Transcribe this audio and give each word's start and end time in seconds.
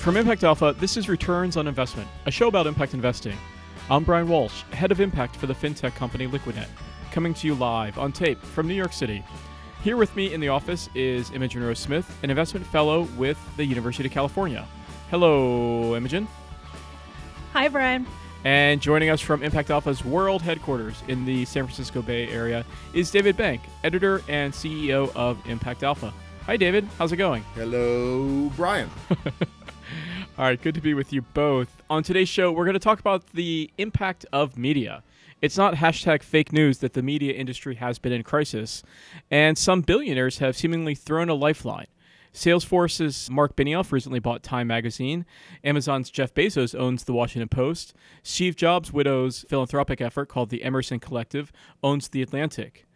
From 0.00 0.16
Impact 0.16 0.44
Alpha, 0.44 0.74
this 0.78 0.96
is 0.96 1.10
Returns 1.10 1.58
on 1.58 1.68
Investment, 1.68 2.08
a 2.24 2.30
show 2.30 2.48
about 2.48 2.66
impact 2.66 2.94
investing. 2.94 3.36
I'm 3.90 4.02
Brian 4.02 4.28
Walsh, 4.28 4.62
head 4.72 4.90
of 4.90 4.98
impact 4.98 5.36
for 5.36 5.46
the 5.46 5.52
fintech 5.52 5.94
company 5.94 6.26
Liquidnet, 6.26 6.68
coming 7.12 7.34
to 7.34 7.46
you 7.46 7.54
live 7.54 7.98
on 7.98 8.10
tape 8.10 8.40
from 8.40 8.66
New 8.66 8.72
York 8.72 8.94
City. 8.94 9.22
Here 9.84 9.98
with 9.98 10.16
me 10.16 10.32
in 10.32 10.40
the 10.40 10.48
office 10.48 10.88
is 10.94 11.30
Imogen 11.32 11.62
Rose 11.62 11.80
Smith, 11.80 12.10
an 12.22 12.30
investment 12.30 12.64
fellow 12.64 13.02
with 13.18 13.38
the 13.58 13.64
University 13.66 14.08
of 14.08 14.14
California. 14.14 14.66
Hello, 15.10 15.94
Imogen. 15.94 16.26
Hi, 17.52 17.68
Brian. 17.68 18.06
And 18.44 18.80
joining 18.80 19.10
us 19.10 19.20
from 19.20 19.42
Impact 19.42 19.68
Alpha's 19.68 20.02
world 20.02 20.40
headquarters 20.40 21.02
in 21.08 21.26
the 21.26 21.44
San 21.44 21.64
Francisco 21.64 22.00
Bay 22.00 22.26
Area 22.28 22.64
is 22.94 23.10
David 23.10 23.36
Bank, 23.36 23.60
editor 23.84 24.22
and 24.28 24.50
CEO 24.54 25.14
of 25.14 25.46
Impact 25.46 25.82
Alpha. 25.82 26.14
Hi, 26.46 26.56
David. 26.56 26.88
How's 26.96 27.12
it 27.12 27.16
going? 27.16 27.42
Hello, 27.54 28.50
Brian. 28.56 28.88
All 30.40 30.46
right, 30.46 30.58
good 30.58 30.74
to 30.76 30.80
be 30.80 30.94
with 30.94 31.12
you 31.12 31.20
both. 31.20 31.82
On 31.90 32.02
today's 32.02 32.30
show, 32.30 32.50
we're 32.50 32.64
going 32.64 32.72
to 32.72 32.80
talk 32.80 32.98
about 32.98 33.26
the 33.34 33.70
impact 33.76 34.24
of 34.32 34.56
media. 34.56 35.02
It's 35.42 35.58
not 35.58 35.74
hashtag 35.74 36.22
fake 36.22 36.50
news 36.50 36.78
that 36.78 36.94
the 36.94 37.02
media 37.02 37.34
industry 37.34 37.74
has 37.74 37.98
been 37.98 38.10
in 38.10 38.22
crisis, 38.22 38.82
and 39.30 39.58
some 39.58 39.82
billionaires 39.82 40.38
have 40.38 40.56
seemingly 40.56 40.94
thrown 40.94 41.28
a 41.28 41.34
lifeline. 41.34 41.88
Salesforce's 42.32 43.28
Marc 43.28 43.54
Benioff 43.54 43.92
recently 43.92 44.18
bought 44.18 44.42
Time 44.42 44.66
magazine. 44.66 45.26
Amazon's 45.62 46.08
Jeff 46.08 46.32
Bezos 46.32 46.74
owns 46.74 47.04
the 47.04 47.12
Washington 47.12 47.50
Post. 47.50 47.92
Steve 48.22 48.56
Jobs' 48.56 48.94
widow's 48.94 49.44
philanthropic 49.46 50.00
effort 50.00 50.30
called 50.30 50.48
the 50.48 50.64
Emerson 50.64 51.00
Collective 51.00 51.52
owns 51.84 52.08
the 52.08 52.22
Atlantic. 52.22 52.86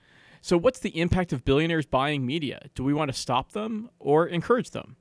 So, 0.40 0.56
what's 0.56 0.78
the 0.78 0.98
impact 0.98 1.30
of 1.34 1.44
billionaires 1.44 1.84
buying 1.84 2.24
media? 2.24 2.70
Do 2.74 2.84
we 2.84 2.94
want 2.94 3.12
to 3.12 3.18
stop 3.18 3.52
them 3.52 3.90
or 3.98 4.26
encourage 4.26 4.70
them? 4.70 4.96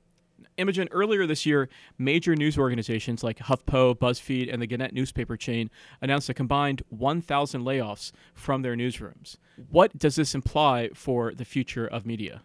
Imogen, 0.56 0.88
earlier 0.90 1.26
this 1.26 1.44
year, 1.44 1.68
major 1.98 2.36
news 2.36 2.56
organizations 2.56 3.22
like 3.22 3.38
HuffPo, 3.38 3.96
BuzzFeed, 3.96 4.52
and 4.52 4.62
the 4.62 4.66
Gannett 4.66 4.92
newspaper 4.92 5.36
chain 5.36 5.70
announced 6.00 6.28
a 6.28 6.34
combined 6.34 6.82
1,000 6.90 7.62
layoffs 7.62 8.12
from 8.34 8.62
their 8.62 8.76
newsrooms. 8.76 9.36
What 9.70 9.98
does 9.98 10.16
this 10.16 10.34
imply 10.34 10.90
for 10.94 11.34
the 11.34 11.44
future 11.44 11.86
of 11.86 12.06
media? 12.06 12.42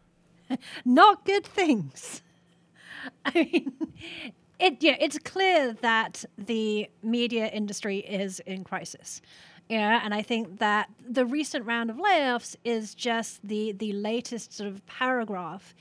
Not 0.85 1.25
good 1.25 1.45
things. 1.45 2.21
I 3.25 3.49
mean, 3.51 3.73
it 4.59 4.83
yeah, 4.83 4.97
it's 4.99 5.17
clear 5.19 5.73
that 5.81 6.25
the 6.37 6.89
media 7.01 7.47
industry 7.47 7.99
is 7.99 8.39
in 8.41 8.63
crisis. 8.63 9.21
Yeah, 9.69 10.01
and 10.03 10.15
I 10.15 10.23
think 10.23 10.57
that 10.59 10.89
the 11.07 11.25
recent 11.25 11.65
round 11.65 11.91
of 11.91 11.97
layoffs 11.97 12.55
is 12.65 12.95
just 12.95 13.47
the 13.47 13.71
the 13.71 13.93
latest 13.93 14.53
sort 14.53 14.67
of 14.67 14.85
paragraph 14.87 15.75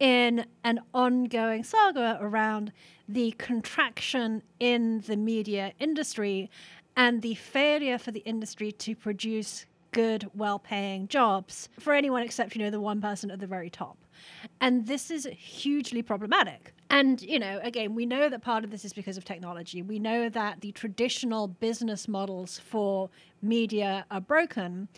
in 0.00 0.46
an 0.64 0.80
ongoing 0.94 1.64
saga 1.64 2.18
around 2.20 2.72
the 3.08 3.32
contraction 3.32 4.42
in 4.60 5.00
the 5.06 5.16
media 5.16 5.72
industry 5.78 6.50
and 6.96 7.22
the 7.22 7.34
failure 7.34 7.98
for 7.98 8.10
the 8.10 8.20
industry 8.20 8.72
to 8.72 8.94
produce 8.94 9.66
good, 9.92 10.28
well 10.34 10.58
paying 10.58 11.08
jobs 11.08 11.68
for 11.78 11.94
anyone 11.94 12.22
except, 12.22 12.54
you 12.54 12.62
know, 12.62 12.70
the 12.70 12.80
one 12.80 13.00
person 13.00 13.30
at 13.30 13.40
the 13.40 13.46
very 13.46 13.70
top. 13.70 13.96
And 14.60 14.86
this 14.86 15.10
is 15.10 15.26
hugely 15.36 16.02
problematic. 16.02 16.74
And, 16.90 17.20
you 17.22 17.38
know, 17.38 17.60
again, 17.62 17.94
we 17.94 18.06
know 18.06 18.28
that 18.28 18.42
part 18.42 18.64
of 18.64 18.70
this 18.70 18.84
is 18.84 18.92
because 18.92 19.16
of 19.16 19.24
technology. 19.24 19.82
We 19.82 19.98
know 19.98 20.28
that 20.28 20.60
the 20.60 20.72
traditional 20.72 21.48
business 21.48 22.08
models 22.08 22.58
for 22.58 23.10
media 23.42 24.04
are 24.10 24.20
broken 24.20 24.88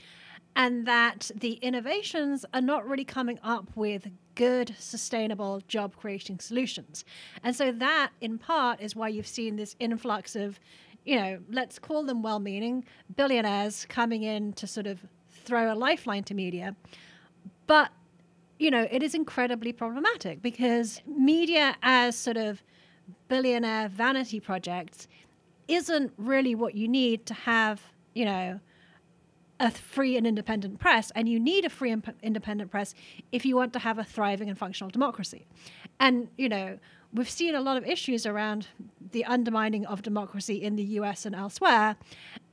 and 0.57 0.87
that 0.87 1.31
the 1.35 1.53
innovations 1.55 2.45
are 2.53 2.61
not 2.61 2.89
really 2.89 3.05
coming 3.05 3.39
up 3.43 3.69
with 3.77 4.09
good, 4.41 4.75
sustainable 4.79 5.61
job 5.69 5.95
creating 5.97 6.39
solutions. 6.39 7.05
And 7.45 7.55
so 7.55 7.73
that, 7.73 8.11
in 8.23 8.39
part, 8.39 8.81
is 8.81 8.97
why 8.97 9.09
you've 9.09 9.27
seen 9.27 9.57
this 9.57 9.77
influx 9.79 10.35
of, 10.35 10.59
you 11.05 11.17
know, 11.17 11.41
let's 11.51 11.79
call 11.79 12.05
them 12.05 12.23
well 12.23 12.41
meaning 12.41 12.87
billionaires 13.17 13.85
coming 13.91 14.23
in 14.23 14.55
to 14.55 14.67
sort 14.67 14.87
of 14.87 14.99
throw 15.45 15.71
a 15.71 15.75
lifeline 15.75 16.25
to 16.25 16.33
media. 16.33 16.75
But, 17.67 17.91
you 18.59 18.71
know, 18.71 18.89
it 18.91 19.03
is 19.03 19.15
incredibly 19.15 19.75
problematic 19.75 20.41
because 20.41 21.03
media 21.07 21.77
as 21.83 22.17
sort 22.17 22.39
of 22.39 22.63
billionaire 23.29 23.91
vanity 23.91 24.41
projects 24.41 25.07
isn't 25.69 26.15
really 26.17 26.55
what 26.55 26.75
you 26.75 26.89
need 26.89 27.27
to 27.27 27.35
have, 27.35 27.83
you 28.15 28.25
know, 28.25 28.59
a 29.61 29.71
free 29.71 30.17
and 30.17 30.27
independent 30.27 30.81
press, 30.81 31.13
and 31.15 31.29
you 31.29 31.39
need 31.39 31.65
a 31.67 31.71
free 31.71 31.91
and 31.91 32.03
p- 32.03 32.13
independent 32.23 32.71
press 32.71 32.95
if 33.31 33.45
you 33.45 33.55
want 33.55 33.75
to 33.75 33.79
have 33.79 33.99
a 33.99 34.05
thriving 34.05 34.49
and 34.49 34.59
functional 34.59 34.91
democracy. 34.91 35.47
And, 36.01 36.29
you 36.39 36.49
know, 36.49 36.79
we've 37.13 37.29
seen 37.29 37.55
a 37.55 37.61
lot 37.61 37.77
of 37.77 37.85
issues 37.85 38.25
around 38.25 38.69
the 39.13 39.25
undermining 39.27 39.85
of 39.85 40.01
democracy 40.03 40.63
in 40.63 40.77
the 40.77 40.83
US 40.83 41.27
and 41.27 41.35
elsewhere, 41.35 41.97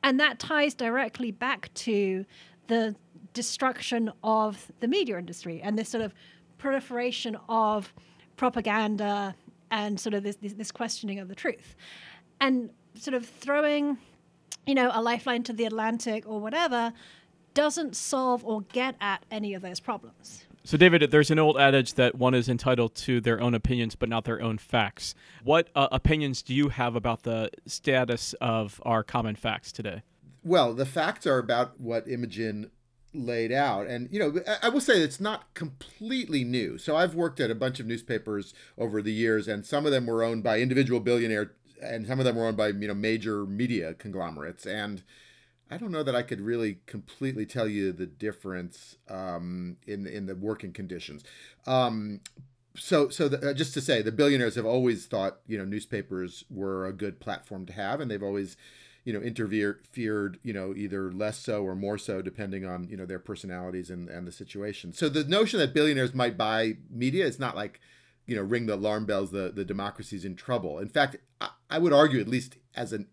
and 0.04 0.20
that 0.20 0.38
ties 0.38 0.74
directly 0.74 1.32
back 1.32 1.74
to 1.76 2.26
the 2.68 2.94
destruction 3.34 4.12
of 4.24 4.72
the 4.82 4.88
media 4.88 5.18
industry 5.18 5.62
and 5.62 5.80
this 5.80 5.90
sort 5.90 6.04
of 6.04 6.14
proliferation 6.58 7.38
of 7.48 7.94
propaganda 8.36 9.34
and 9.72 10.00
sort 10.00 10.14
of 10.14 10.24
this, 10.24 10.36
this, 10.38 10.54
this 10.54 10.72
questioning 10.72 11.20
of 11.20 11.30
the 11.30 11.36
truth. 11.36 11.76
And 12.42 12.70
sort 12.96 13.14
of 13.14 13.26
throwing 13.26 13.98
you 14.68 14.76
know, 14.76 14.92
a 14.94 15.02
lifeline 15.02 15.44
to 15.44 15.54
the 15.54 15.66
Atlantic 15.66 16.28
or 16.28 16.40
whatever 16.40 16.94
doesn't 17.54 17.96
solve 17.96 18.46
or 18.46 18.62
get 18.62 18.96
at 19.02 19.26
any 19.32 19.54
of 19.56 19.64
those 19.64 19.80
problems. 19.80 20.46
So, 20.64 20.76
David, 20.76 21.10
there's 21.12 21.32
an 21.32 21.40
old 21.40 21.58
adage 21.58 21.94
that 21.94 22.16
one 22.16 22.34
is 22.34 22.50
entitled 22.50 22.94
to 22.96 23.22
their 23.22 23.40
own 23.40 23.54
opinions, 23.54 23.96
but 23.96 24.10
not 24.10 24.26
their 24.26 24.42
own 24.42 24.58
facts. 24.58 25.16
What 25.44 25.70
uh, 25.74 25.88
opinions 25.94 26.42
do 26.42 26.54
you 26.54 26.70
have 26.70 26.94
about 26.94 27.24
the 27.24 27.50
status 27.66 28.36
of 28.42 28.82
our 28.84 29.02
common 29.02 29.36
facts 29.36 29.72
today? 29.72 30.04
Well, 30.44 30.74
the 30.74 30.86
facts 30.86 31.26
are 31.26 31.38
about 31.38 31.80
what 31.80 32.08
Imogen 32.08 32.70
laid 33.14 33.54
out. 33.54 33.88
And, 33.88 34.10
you 34.12 34.20
know, 34.20 34.42
I 34.62 34.68
will 34.68 34.82
say 34.82 35.02
it's 35.02 35.22
not 35.22 35.54
completely 35.54 36.44
new. 36.44 36.78
So 36.78 36.98
I've 36.98 37.16
worked 37.16 37.40
at 37.40 37.50
a 37.50 37.56
bunch 37.56 37.80
of 37.80 37.86
newspapers 37.86 38.54
over 38.78 39.02
the 39.02 39.14
years, 39.14 39.48
and 39.48 39.66
some 39.66 39.86
of 39.86 39.94
them 39.94 40.06
were 40.06 40.24
owned 40.24 40.44
by 40.44 40.60
individual 40.60 41.00
billionaire 41.00 41.54
and 41.82 42.08
some 42.08 42.20
of 42.20 42.26
them 42.26 42.36
were 42.36 42.48
owned 42.48 42.58
by 42.58 42.70
you 42.70 42.88
know 42.88 42.94
major 42.94 43.46
media 43.46 43.94
conglomerates 43.94 44.66
and 44.66 45.04
I 45.70 45.78
don't 45.78 45.92
know 45.92 46.04
that 46.04 46.16
I 46.16 46.22
could 46.22 46.42
really 46.42 46.80
completely 46.86 47.46
tell 47.46 47.68
you 47.68 47.92
the 47.92 48.06
difference 48.06 48.98
um, 49.10 49.78
in 49.86 50.08
in 50.08 50.26
the 50.26 50.36
working 50.36 50.72
conditions. 50.72 51.24
Um, 51.66 52.22
so 52.76 53.10
so 53.10 53.28
the, 53.28 53.50
uh, 53.50 53.54
just 53.54 53.74
to 53.74 53.82
say, 53.82 54.02
the 54.02 54.12
billionaires 54.12 54.56
have 54.56 54.66
always 54.66 55.06
thought 55.08 55.40
you 55.48 55.58
know 55.58 55.66
newspapers 55.66 56.46
were 56.50 56.86
a 56.86 56.94
good 56.94 57.20
platform 57.20 57.66
to 57.66 57.74
have, 57.74 58.00
and 58.00 58.10
they've 58.10 58.24
always 58.24 58.56
you 59.04 59.12
know 59.14 59.20
interfered 59.20 60.40
you 60.44 60.54
know 60.54 60.74
either 60.76 61.12
less 61.12 61.38
so 61.38 61.64
or 61.64 61.76
more 61.76 61.98
so 61.98 62.22
depending 62.22 62.66
on 62.66 62.88
you 62.90 62.96
know 62.96 63.06
their 63.06 63.20
personalities 63.20 63.90
and 63.90 64.08
and 64.10 64.26
the 64.26 64.32
situation. 64.32 64.94
So 64.94 65.10
the 65.10 65.26
notion 65.26 65.60
that 65.60 65.74
billionaires 65.74 66.14
might 66.14 66.38
buy 66.38 66.78
media 66.90 67.26
is 67.26 67.40
not 67.40 67.58
like 67.58 67.82
you 68.26 68.38
know 68.38 68.42
ring 68.42 68.68
the 68.68 68.76
alarm 68.76 69.06
bells 69.06 69.32
the 69.32 69.52
the 69.54 69.66
democracy's 69.66 70.26
in 70.26 70.36
trouble 70.36 70.80
in 70.80 70.90
fact 70.90 71.16
I, 71.70 71.80
would 71.80 71.94
argue 71.94 72.20
at 72.20 72.28
least 72.28 72.58
as 72.76 72.94
an 72.94 73.08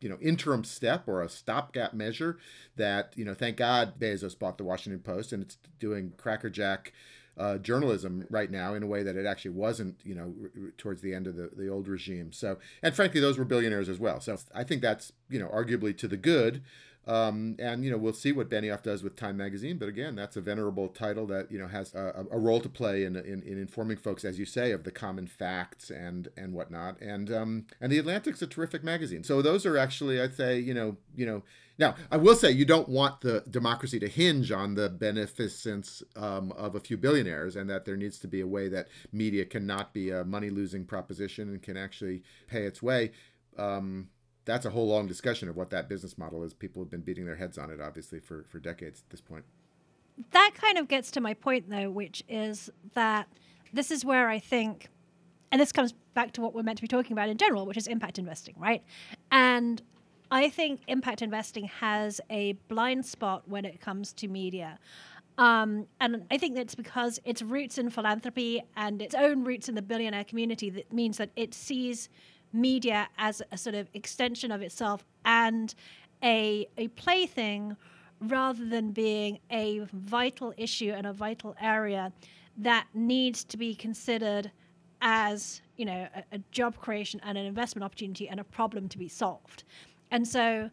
you 0.00 0.08
know 0.08 0.18
interim 0.20 0.64
step 0.64 1.08
or 1.08 1.22
a 1.22 1.28
stopgap 1.28 1.92
measure 1.92 2.38
that 2.76 3.12
you 3.16 3.24
know 3.24 3.34
thank 3.34 3.56
god 3.56 3.98
bezos 3.98 4.38
bought 4.38 4.56
the 4.56 4.64
washington 4.64 5.00
post 5.00 5.32
and 5.32 5.42
it's 5.42 5.56
doing 5.80 6.12
crackerjack 6.16 6.92
uh, 7.38 7.58
journalism 7.58 8.26
right 8.30 8.50
now 8.50 8.74
in 8.74 8.82
a 8.82 8.86
way 8.86 9.02
that 9.02 9.16
it 9.16 9.26
actually 9.26 9.52
wasn't, 9.52 10.00
you 10.04 10.14
know, 10.14 10.34
r- 10.40 10.72
towards 10.76 11.00
the 11.00 11.14
end 11.14 11.26
of 11.26 11.36
the, 11.36 11.50
the 11.56 11.68
old 11.68 11.88
regime. 11.88 12.32
So, 12.32 12.58
and 12.82 12.94
frankly, 12.94 13.20
those 13.20 13.38
were 13.38 13.44
billionaires 13.44 13.88
as 13.88 13.98
well. 13.98 14.20
So 14.20 14.36
I 14.54 14.64
think 14.64 14.82
that's, 14.82 15.12
you 15.30 15.38
know, 15.38 15.48
arguably 15.48 15.96
to 15.98 16.08
the 16.08 16.16
good 16.16 16.62
um, 17.08 17.56
and 17.58 17.82
you 17.84 17.90
know 17.90 17.96
we'll 17.96 18.12
see 18.12 18.32
what 18.32 18.50
Benioff 18.50 18.82
does 18.82 19.02
with 19.02 19.16
Time 19.16 19.38
Magazine, 19.38 19.78
but 19.78 19.88
again, 19.88 20.14
that's 20.14 20.36
a 20.36 20.42
venerable 20.42 20.88
title 20.88 21.26
that 21.28 21.50
you 21.50 21.58
know 21.58 21.66
has 21.66 21.94
a, 21.94 22.26
a 22.30 22.38
role 22.38 22.60
to 22.60 22.68
play 22.68 23.04
in, 23.04 23.16
in, 23.16 23.42
in, 23.42 23.58
informing 23.58 23.96
folks, 23.96 24.26
as 24.26 24.38
you 24.38 24.44
say, 24.44 24.72
of 24.72 24.84
the 24.84 24.90
common 24.90 25.26
facts 25.26 25.88
and 25.88 26.28
and 26.36 26.52
whatnot. 26.52 27.00
And 27.00 27.32
um, 27.32 27.66
and 27.80 27.90
the 27.90 27.98
Atlantic's 27.98 28.42
a 28.42 28.46
terrific 28.46 28.84
magazine. 28.84 29.24
So 29.24 29.40
those 29.40 29.64
are 29.64 29.78
actually, 29.78 30.20
I'd 30.20 30.34
say, 30.34 30.58
you 30.58 30.74
know, 30.74 30.96
you 31.16 31.26
know. 31.26 31.42
Now, 31.78 31.94
I 32.10 32.16
will 32.16 32.34
say 32.34 32.50
you 32.50 32.64
don't 32.64 32.88
want 32.88 33.20
the 33.20 33.44
democracy 33.48 34.00
to 34.00 34.08
hinge 34.08 34.50
on 34.50 34.74
the 34.74 34.88
beneficence 34.88 36.02
um, 36.16 36.52
of 36.52 36.74
a 36.74 36.80
few 36.80 36.96
billionaires, 36.96 37.54
and 37.54 37.70
that 37.70 37.84
there 37.84 37.96
needs 37.96 38.18
to 38.20 38.28
be 38.28 38.40
a 38.40 38.46
way 38.46 38.68
that 38.68 38.88
media 39.12 39.44
cannot 39.44 39.94
be 39.94 40.10
a 40.10 40.24
money 40.24 40.50
losing 40.50 40.84
proposition 40.84 41.48
and 41.48 41.62
can 41.62 41.76
actually 41.76 42.22
pay 42.48 42.64
its 42.64 42.82
way. 42.82 43.12
Um, 43.56 44.08
that's 44.44 44.66
a 44.66 44.70
whole 44.70 44.88
long 44.88 45.06
discussion 45.06 45.48
of 45.48 45.56
what 45.56 45.70
that 45.70 45.88
business 45.88 46.18
model 46.18 46.42
is. 46.42 46.52
People 46.52 46.82
have 46.82 46.90
been 46.90 47.02
beating 47.02 47.26
their 47.26 47.36
heads 47.36 47.58
on 47.58 47.70
it, 47.70 47.80
obviously, 47.80 48.18
for, 48.18 48.44
for 48.48 48.58
decades 48.58 49.00
at 49.00 49.10
this 49.10 49.20
point. 49.20 49.44
That 50.32 50.52
kind 50.54 50.78
of 50.78 50.88
gets 50.88 51.12
to 51.12 51.20
my 51.20 51.34
point, 51.34 51.70
though, 51.70 51.90
which 51.90 52.24
is 52.28 52.70
that 52.94 53.28
this 53.72 53.90
is 53.90 54.04
where 54.04 54.28
I 54.28 54.40
think, 54.40 54.88
and 55.52 55.60
this 55.60 55.70
comes 55.70 55.94
back 56.14 56.32
to 56.32 56.40
what 56.40 56.54
we're 56.54 56.62
meant 56.62 56.78
to 56.78 56.82
be 56.82 56.88
talking 56.88 57.12
about 57.12 57.28
in 57.28 57.36
general, 57.36 57.66
which 57.66 57.76
is 57.76 57.86
impact 57.86 58.18
investing, 58.18 58.54
right? 58.58 58.82
And 59.30 59.80
I 60.30 60.50
think 60.50 60.82
impact 60.88 61.22
investing 61.22 61.64
has 61.64 62.20
a 62.28 62.52
blind 62.68 63.06
spot 63.06 63.48
when 63.48 63.64
it 63.64 63.80
comes 63.80 64.12
to 64.14 64.28
media. 64.28 64.78
Um, 65.38 65.86
and 66.00 66.24
I 66.30 66.38
think 66.38 66.56
that's 66.56 66.74
because 66.74 67.20
its 67.24 67.42
roots 67.42 67.78
in 67.78 67.90
philanthropy 67.90 68.62
and 68.76 69.00
its 69.00 69.14
own 69.14 69.44
roots 69.44 69.68
in 69.68 69.74
the 69.74 69.82
billionaire 69.82 70.24
community 70.24 70.68
that 70.70 70.92
means 70.92 71.16
that 71.18 71.30
it 71.36 71.54
sees 71.54 72.08
media 72.52 73.08
as 73.18 73.40
a 73.52 73.56
sort 73.56 73.76
of 73.76 73.88
extension 73.94 74.50
of 74.50 74.62
itself 74.62 75.04
and 75.24 75.74
a, 76.22 76.66
a 76.76 76.88
plaything 76.88 77.76
rather 78.20 78.64
than 78.64 78.90
being 78.90 79.38
a 79.50 79.86
vital 79.92 80.52
issue 80.56 80.90
and 80.90 81.06
a 81.06 81.12
vital 81.12 81.54
area 81.60 82.12
that 82.56 82.86
needs 82.92 83.44
to 83.44 83.56
be 83.56 83.74
considered 83.74 84.50
as 85.00 85.62
you 85.76 85.84
know 85.84 86.08
a, 86.16 86.24
a, 86.32 86.38
job 86.50 86.76
creation 86.78 87.20
and 87.22 87.38
an 87.38 87.46
investment 87.46 87.84
opportunity 87.84 88.28
and 88.28 88.40
a 88.40 88.44
problem 88.44 88.88
to 88.88 88.98
be 88.98 89.06
solved 89.06 89.62
and 90.10 90.26
so 90.26 90.70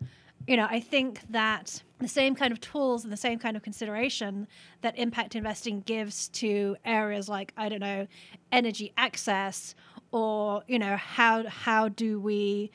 you 0.47 0.57
know 0.57 0.67
i 0.69 0.79
think 0.79 1.21
that 1.29 1.81
the 1.99 2.07
same 2.07 2.35
kind 2.35 2.51
of 2.51 2.59
tools 2.59 3.03
and 3.03 3.11
the 3.11 3.17
same 3.17 3.39
kind 3.39 3.55
of 3.55 3.63
consideration 3.63 4.47
that 4.81 4.97
impact 4.97 5.35
investing 5.35 5.81
gives 5.81 6.27
to 6.29 6.75
areas 6.85 7.29
like 7.29 7.53
i 7.57 7.69
don't 7.69 7.79
know 7.79 8.07
energy 8.51 8.93
access 8.97 9.75
or 10.11 10.63
you 10.67 10.79
know 10.79 10.95
how 10.97 11.47
how 11.47 11.87
do 11.89 12.19
we 12.19 12.71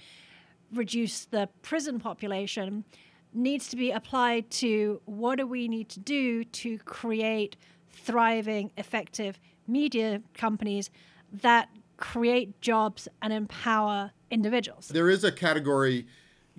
reduce 0.72 1.24
the 1.26 1.48
prison 1.62 1.98
population 1.98 2.84
needs 3.32 3.68
to 3.68 3.76
be 3.76 3.90
applied 3.90 4.50
to 4.50 5.00
what 5.04 5.38
do 5.38 5.46
we 5.46 5.68
need 5.68 5.88
to 5.88 6.00
do 6.00 6.44
to 6.44 6.78
create 6.78 7.56
thriving, 7.90 8.70
effective 8.76 9.38
media 9.66 10.22
companies 10.34 10.90
that 11.32 11.68
create 11.96 12.60
jobs 12.60 13.08
and 13.22 13.32
empower 13.32 14.10
individuals. 14.30 14.88
There 14.88 15.10
is 15.10 15.22
a 15.22 15.30
category, 15.30 16.06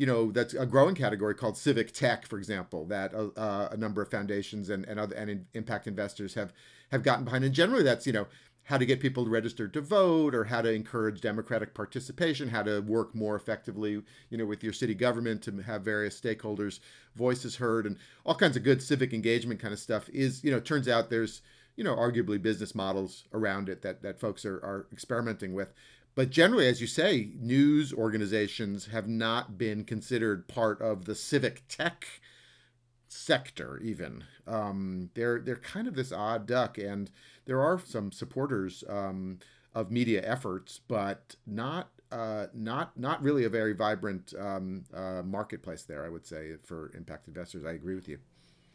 you 0.01 0.07
know, 0.07 0.31
that's 0.31 0.55
a 0.55 0.65
growing 0.65 0.95
category 0.95 1.35
called 1.35 1.55
civic 1.55 1.91
tech, 1.93 2.25
for 2.25 2.39
example, 2.39 2.85
that 2.85 3.13
uh, 3.13 3.27
uh 3.37 3.69
a 3.71 3.77
number 3.77 4.01
of 4.01 4.09
foundations 4.09 4.71
and, 4.71 4.83
and 4.85 4.99
other 4.99 5.15
and 5.15 5.45
impact 5.53 5.85
investors 5.85 6.33
have 6.33 6.51
have 6.91 7.03
gotten 7.03 7.23
behind. 7.23 7.45
And 7.45 7.53
generally, 7.53 7.83
that's 7.83 8.07
you 8.07 8.13
know 8.13 8.25
how 8.63 8.79
to 8.79 8.85
get 8.87 8.99
people 8.99 9.27
registered 9.27 9.73
to 9.73 9.81
vote 9.81 10.33
or 10.33 10.45
how 10.45 10.59
to 10.59 10.73
encourage 10.73 11.21
democratic 11.21 11.73
participation 11.73 12.47
how 12.49 12.61
to 12.61 12.79
work 12.81 13.13
more 13.15 13.35
effectively 13.35 14.01
you 14.29 14.37
know 14.37 14.45
with 14.45 14.63
your 14.63 14.71
city 14.71 14.93
government 14.93 15.41
to 15.41 15.51
have 15.61 15.81
various 15.81 16.19
stakeholders 16.19 16.79
voices 17.15 17.55
heard 17.55 17.87
and 17.87 17.97
all 18.23 18.35
kinds 18.35 18.55
of 18.55 18.63
good 18.63 18.79
civic 18.79 19.13
engagement 19.13 19.59
kind 19.59 19.73
of 19.73 19.79
stuff 19.79 20.07
is 20.09 20.43
you 20.43 20.51
know 20.51 20.59
turns 20.59 20.87
out 20.87 21.09
there's 21.09 21.41
you 21.75 21.83
know 21.83 21.95
arguably 21.95 22.39
business 22.39 22.75
models 22.75 23.25
around 23.33 23.67
it 23.67 23.81
that 23.81 24.03
that 24.03 24.19
folks 24.19 24.45
are, 24.45 24.57
are 24.57 24.85
experimenting 24.91 25.55
with 25.55 25.73
but 26.15 26.29
generally 26.29 26.67
as 26.67 26.81
you 26.81 26.87
say 26.87 27.31
news 27.39 27.93
organizations 27.93 28.87
have 28.87 29.07
not 29.07 29.57
been 29.57 29.83
considered 29.83 30.47
part 30.47 30.81
of 30.81 31.05
the 31.05 31.15
civic 31.15 31.63
tech 31.67 32.07
sector 33.07 33.77
even 33.79 34.23
um, 34.47 35.09
they're 35.13 35.39
they're 35.39 35.55
kind 35.55 35.87
of 35.87 35.95
this 35.95 36.11
odd 36.11 36.45
duck 36.45 36.77
and 36.77 37.11
there 37.45 37.61
are 37.61 37.79
some 37.79 38.11
supporters 38.11 38.83
um, 38.87 39.39
of 39.73 39.91
media 39.91 40.21
efforts, 40.25 40.79
but 40.87 41.35
not 41.45 41.89
uh, 42.11 42.47
not 42.53 42.97
not 42.97 43.21
really 43.23 43.45
a 43.45 43.49
very 43.49 43.73
vibrant 43.73 44.33
um, 44.37 44.83
uh, 44.93 45.21
marketplace 45.23 45.83
there. 45.83 46.05
I 46.05 46.09
would 46.09 46.25
say 46.25 46.53
for 46.63 46.91
impact 46.95 47.27
investors. 47.27 47.65
I 47.65 47.71
agree 47.71 47.95
with 47.95 48.07
you. 48.07 48.19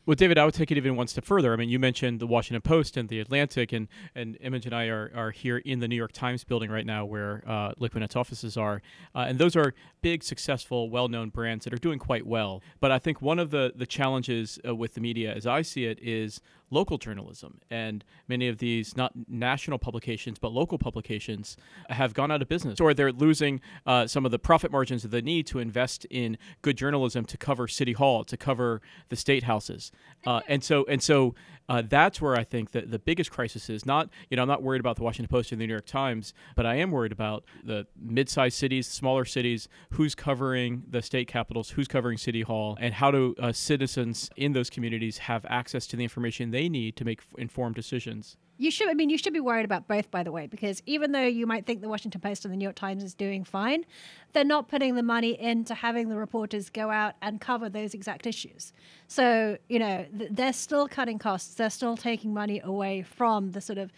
Well, 0.07 0.15
David, 0.15 0.39
I 0.39 0.45
would 0.45 0.55
take 0.55 0.71
it 0.71 0.77
even 0.77 0.95
one 0.95 1.09
step 1.09 1.25
further. 1.25 1.53
I 1.53 1.57
mean, 1.57 1.69
you 1.69 1.81
mentioned 1.81 2.21
the 2.21 2.29
Washington 2.29 2.63
Post 2.63 2.97
and 2.97 3.09
the 3.09 3.19
Atlantic, 3.19 3.73
and, 3.73 3.89
and 4.15 4.39
Imogen 4.41 4.73
and 4.73 4.81
I 4.81 4.87
are, 4.87 5.11
are 5.13 5.33
here 5.33 5.59
in 5.59 5.81
the 5.81 5.89
New 5.89 5.97
York 5.97 6.13
Times 6.13 6.45
building 6.45 6.71
right 6.71 6.87
now 6.87 7.05
where 7.05 7.43
uh, 7.45 7.73
Liquidnet's 7.73 8.15
offices 8.15 8.57
are. 8.57 8.83
Uh, 9.17 9.25
and 9.27 9.37
those 9.37 9.57
are 9.57 9.75
big, 10.03 10.23
successful, 10.23 10.91
well 10.91 11.09
known 11.09 11.31
brands 11.31 11.65
that 11.65 11.75
are 11.75 11.79
doing 11.79 11.99
quite 11.99 12.25
well. 12.25 12.63
But 12.79 12.93
I 12.93 13.01
think 13.01 13.21
one 13.21 13.41
of 13.41 13.51
the, 13.51 13.73
the 13.75 13.85
challenges 13.85 14.61
uh, 14.65 14.77
with 14.77 14.95
the 14.95 15.01
media, 15.01 15.35
as 15.35 15.45
I 15.45 15.63
see 15.63 15.87
it, 15.87 15.99
is 16.01 16.41
local 16.71 16.99
journalism. 16.99 17.61
And 17.71 18.05
many 18.29 18.49
of 18.49 18.59
these, 18.59 18.97
not 18.97 19.13
national 19.29 19.79
publications, 19.79 20.39
but 20.39 20.53
local 20.53 20.79
publications, 20.79 21.57
have 21.89 22.15
gone 22.15 22.31
out 22.31 22.43
of 22.43 22.49
business 22.49 22.81
or 22.81 22.95
they're 22.95 23.13
losing 23.13 23.61
uh, 23.87 24.07
some 24.07 24.25
of 24.25 24.33
the 24.33 24.39
profit 24.39 24.71
margins 24.71 25.03
that 25.03 25.09
they 25.09 25.21
need 25.21 25.47
to 25.49 25.59
invest 25.59 26.05
in 26.07 26.39
good 26.63 26.77
journalism 26.77 27.25
to 27.25 27.37
cover 27.37 27.69
City 27.69 27.93
Hall, 27.93 28.25
to 28.25 28.37
cover 28.37 28.81
the 29.09 29.17
state 29.17 29.45
houses. 29.45 29.93
Uh, 30.27 30.41
and 30.49 30.65
so, 30.65 30.85
and 30.89 31.03
so 31.03 31.35
uh, 31.69 31.83
that's 31.89 32.21
where 32.21 32.37
I 32.37 32.45
think 32.45 32.73
that 32.73 32.91
the 32.91 32.99
biggest 32.99 33.31
crisis 33.31 33.69
is. 33.69 33.85
Not, 33.85 34.09
you 34.31 34.37
know, 34.37 34.43
I'm 34.43 34.49
not 34.49 34.63
worried 34.63 34.81
about 34.81 34.97
the 34.97 35.03
Washington 35.03 35.29
Post 35.29 35.53
or 35.53 35.57
the 35.57 35.67
New 35.67 35.73
York 35.73 35.87
Times, 35.87 36.33
but 36.55 36.67
I 36.67 36.77
am 36.77 36.91
worried 36.91 37.13
about 37.13 37.45
the 37.65 37.87
mid-sized 38.01 38.57
cities, 38.57 38.87
smaller 38.87 39.25
cities, 39.25 39.69
who's 39.91 40.15
covering 40.15 40.85
the 40.89 41.03
state 41.03 41.29
capitals, 41.29 41.71
who's 41.71 41.89
covering 41.89 42.19
City 42.19 42.43
Hall, 42.43 42.77
and 42.81 42.95
how 42.95 43.11
do 43.11 43.35
uh, 43.41 43.53
citizens 43.53 44.31
in 44.37 44.53
those 44.53 44.71
communities 44.71 45.19
have 45.19 45.45
access 45.49 45.87
to 45.89 45.97
the 45.97 46.03
information 46.03 46.51
they 46.51 46.69
need 46.69 46.97
to 46.97 47.05
make 47.05 47.23
informed 47.39 47.75
decisions. 47.75 48.37
You 48.59 48.71
should, 48.71 48.89
I 48.89 48.95
mean, 48.95 49.11
you 49.11 49.19
should 49.19 49.35
be 49.35 49.41
worried 49.41 49.67
about 49.67 49.87
both, 49.87 50.11
by 50.11 50.23
the 50.23 50.33
way, 50.33 50.47
because 50.47 50.83
even 50.87 51.13
though 51.13 51.27
you 51.27 51.47
might 51.47 51.67
think 51.67 51.83
the 51.83 51.89
Washington 51.89 52.21
Post 52.21 52.45
and 52.45 52.53
the 52.53 52.57
New 52.57 52.65
York 52.65 52.77
Times 52.77 53.03
is 53.03 53.15
doing 53.15 53.45
fine, 53.45 53.85
they're 54.33 54.45
not 54.45 54.69
putting 54.69 54.95
the 54.95 55.03
money 55.03 55.39
into 55.39 55.75
having 55.75 56.09
the 56.09 56.17
reporters 56.17 56.71
go 56.71 56.91
out 56.91 57.15
and 57.21 57.41
cover 57.41 57.69
those 57.69 57.93
exact 57.93 58.27
issues. 58.27 58.73
So, 59.09 59.59
you 59.69 59.79
know, 59.79 60.07
th- 60.17 60.31
they're 60.33 60.55
still 60.55 60.89
cutting 60.89 61.19
costs, 61.19 61.55
they're 61.55 61.69
still 61.69 61.97
taking 61.97 62.33
money 62.33 62.61
away 62.65 63.03
from 63.03 63.51
the 63.51 63.61
sort 63.61 63.79
of 63.79 63.93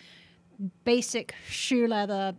basic 0.85 1.35
shoe 1.49 1.87
leather, 1.87 2.35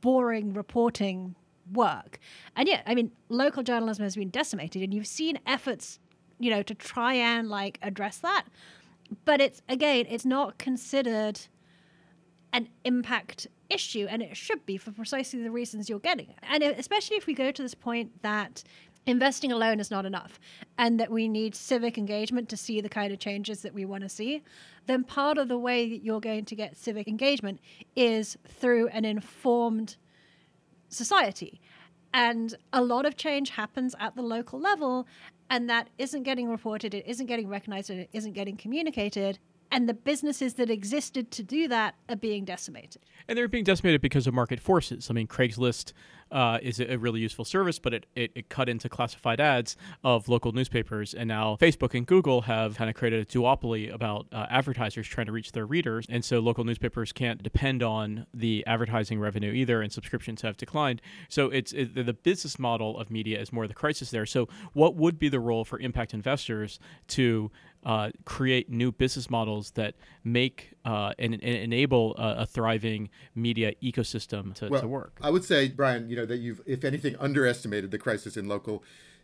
boring 0.00 0.54
reporting 0.54 1.34
work. 1.72 2.18
And 2.56 2.66
yeah, 2.66 2.80
I 2.86 2.94
mean, 2.94 3.12
local 3.28 3.62
journalism 3.62 4.04
has 4.04 4.16
been 4.16 4.30
decimated, 4.30 4.82
and 4.82 4.94
you've 4.94 5.06
seen 5.06 5.38
efforts, 5.46 5.98
you 6.38 6.50
know, 6.50 6.62
to 6.62 6.74
try 6.74 7.12
and 7.14 7.50
like 7.50 7.78
address 7.82 8.18
that 8.18 8.44
but 9.24 9.40
it's 9.40 9.62
again, 9.68 10.06
it's 10.08 10.24
not 10.24 10.58
considered 10.58 11.40
an 12.52 12.68
impact 12.84 13.46
issue, 13.70 14.06
and 14.10 14.22
it 14.22 14.36
should 14.36 14.66
be 14.66 14.76
for 14.76 14.92
precisely 14.92 15.42
the 15.42 15.50
reasons 15.50 15.88
you're 15.88 15.98
getting. 15.98 16.34
And 16.42 16.62
especially 16.62 17.16
if 17.16 17.26
we 17.26 17.34
go 17.34 17.50
to 17.50 17.62
this 17.62 17.74
point 17.74 18.22
that 18.22 18.62
investing 19.06 19.50
alone 19.50 19.80
is 19.80 19.90
not 19.90 20.06
enough 20.06 20.38
and 20.78 21.00
that 21.00 21.10
we 21.10 21.28
need 21.28 21.54
civic 21.54 21.98
engagement 21.98 22.48
to 22.48 22.56
see 22.56 22.80
the 22.80 22.88
kind 22.88 23.12
of 23.12 23.18
changes 23.18 23.62
that 23.62 23.74
we 23.74 23.84
want 23.84 24.02
to 24.02 24.08
see, 24.08 24.42
then 24.86 25.02
part 25.02 25.38
of 25.38 25.48
the 25.48 25.58
way 25.58 25.88
that 25.88 26.04
you're 26.04 26.20
going 26.20 26.44
to 26.44 26.54
get 26.54 26.76
civic 26.76 27.08
engagement 27.08 27.60
is 27.96 28.36
through 28.46 28.88
an 28.88 29.04
informed 29.04 29.96
society. 30.88 31.60
And 32.14 32.54
a 32.72 32.82
lot 32.82 33.06
of 33.06 33.16
change 33.16 33.50
happens 33.50 33.94
at 33.98 34.14
the 34.14 34.22
local 34.22 34.60
level, 34.60 35.06
and 35.50 35.68
that 35.68 35.88
isn't 35.98 36.22
getting 36.22 36.48
reported, 36.48 36.94
it 36.94 37.06
isn't 37.06 37.26
getting 37.26 37.48
recognized, 37.48 37.90
and 37.90 38.00
it 38.00 38.08
isn't 38.12 38.32
getting 38.32 38.56
communicated. 38.56 39.38
And 39.70 39.88
the 39.88 39.94
businesses 39.94 40.54
that 40.54 40.68
existed 40.68 41.30
to 41.30 41.42
do 41.42 41.66
that 41.68 41.94
are 42.10 42.16
being 42.16 42.44
decimated. 42.44 43.00
And 43.26 43.38
they're 43.38 43.48
being 43.48 43.64
decimated 43.64 44.02
because 44.02 44.26
of 44.26 44.34
market 44.34 44.60
forces. 44.60 45.08
I 45.08 45.14
mean, 45.14 45.26
Craigslist 45.26 45.94
uh, 46.32 46.58
is 46.62 46.80
a 46.80 46.96
really 46.96 47.20
useful 47.20 47.44
service, 47.44 47.78
but 47.78 47.94
it, 47.94 48.06
it, 48.16 48.32
it, 48.34 48.48
cut 48.48 48.68
into 48.68 48.88
classified 48.88 49.40
ads 49.40 49.76
of 50.02 50.28
local 50.28 50.52
newspapers. 50.52 51.14
And 51.14 51.28
now 51.28 51.56
Facebook 51.60 51.94
and 51.94 52.06
Google 52.06 52.42
have 52.42 52.76
kind 52.76 52.88
of 52.88 52.96
created 52.96 53.20
a 53.20 53.24
duopoly 53.24 53.92
about 53.92 54.26
uh, 54.32 54.46
advertisers 54.50 55.06
trying 55.06 55.26
to 55.26 55.32
reach 55.32 55.52
their 55.52 55.66
readers. 55.66 56.06
And 56.08 56.24
so 56.24 56.40
local 56.40 56.64
newspapers 56.64 57.12
can't 57.12 57.42
depend 57.42 57.82
on 57.82 58.26
the 58.32 58.64
advertising 58.66 59.20
revenue 59.20 59.52
either, 59.52 59.82
and 59.82 59.92
subscriptions 59.92 60.42
have 60.42 60.56
declined. 60.56 61.02
So 61.28 61.50
it's 61.50 61.72
it, 61.72 61.94
the 61.94 62.12
business 62.14 62.58
model 62.58 62.98
of 62.98 63.10
media 63.10 63.40
is 63.40 63.52
more 63.52 63.64
of 63.64 63.68
the 63.68 63.74
crisis 63.74 64.10
there. 64.10 64.26
So, 64.26 64.48
what 64.72 64.96
would 64.96 65.18
be 65.18 65.28
the 65.28 65.40
role 65.40 65.64
for 65.64 65.78
impact 65.78 66.14
investors 66.14 66.80
to 67.08 67.50
uh, 67.84 68.10
create 68.24 68.70
new 68.70 68.92
business 68.92 69.28
models 69.28 69.72
that 69.72 69.94
make 70.22 70.72
uh, 70.84 71.12
and, 71.18 71.34
and, 71.34 71.42
enable 71.42 72.14
a, 72.16 72.42
a, 72.42 72.46
thriving 72.46 73.10
media 73.34 73.72
ecosystem 73.82 74.54
to, 74.54 74.68
well, 74.68 74.80
to 74.80 74.86
work. 74.86 75.18
I 75.20 75.30
would 75.30 75.44
say, 75.44 75.68
Brian, 75.68 76.08
you 76.08 76.14
know 76.22 76.26
that 76.26 76.38
you've, 76.38 76.60
if 76.66 76.84
anything, 76.84 77.16
underestimated 77.18 77.90
the 77.90 77.98
crisis 77.98 78.36
in 78.36 78.48
local 78.48 78.82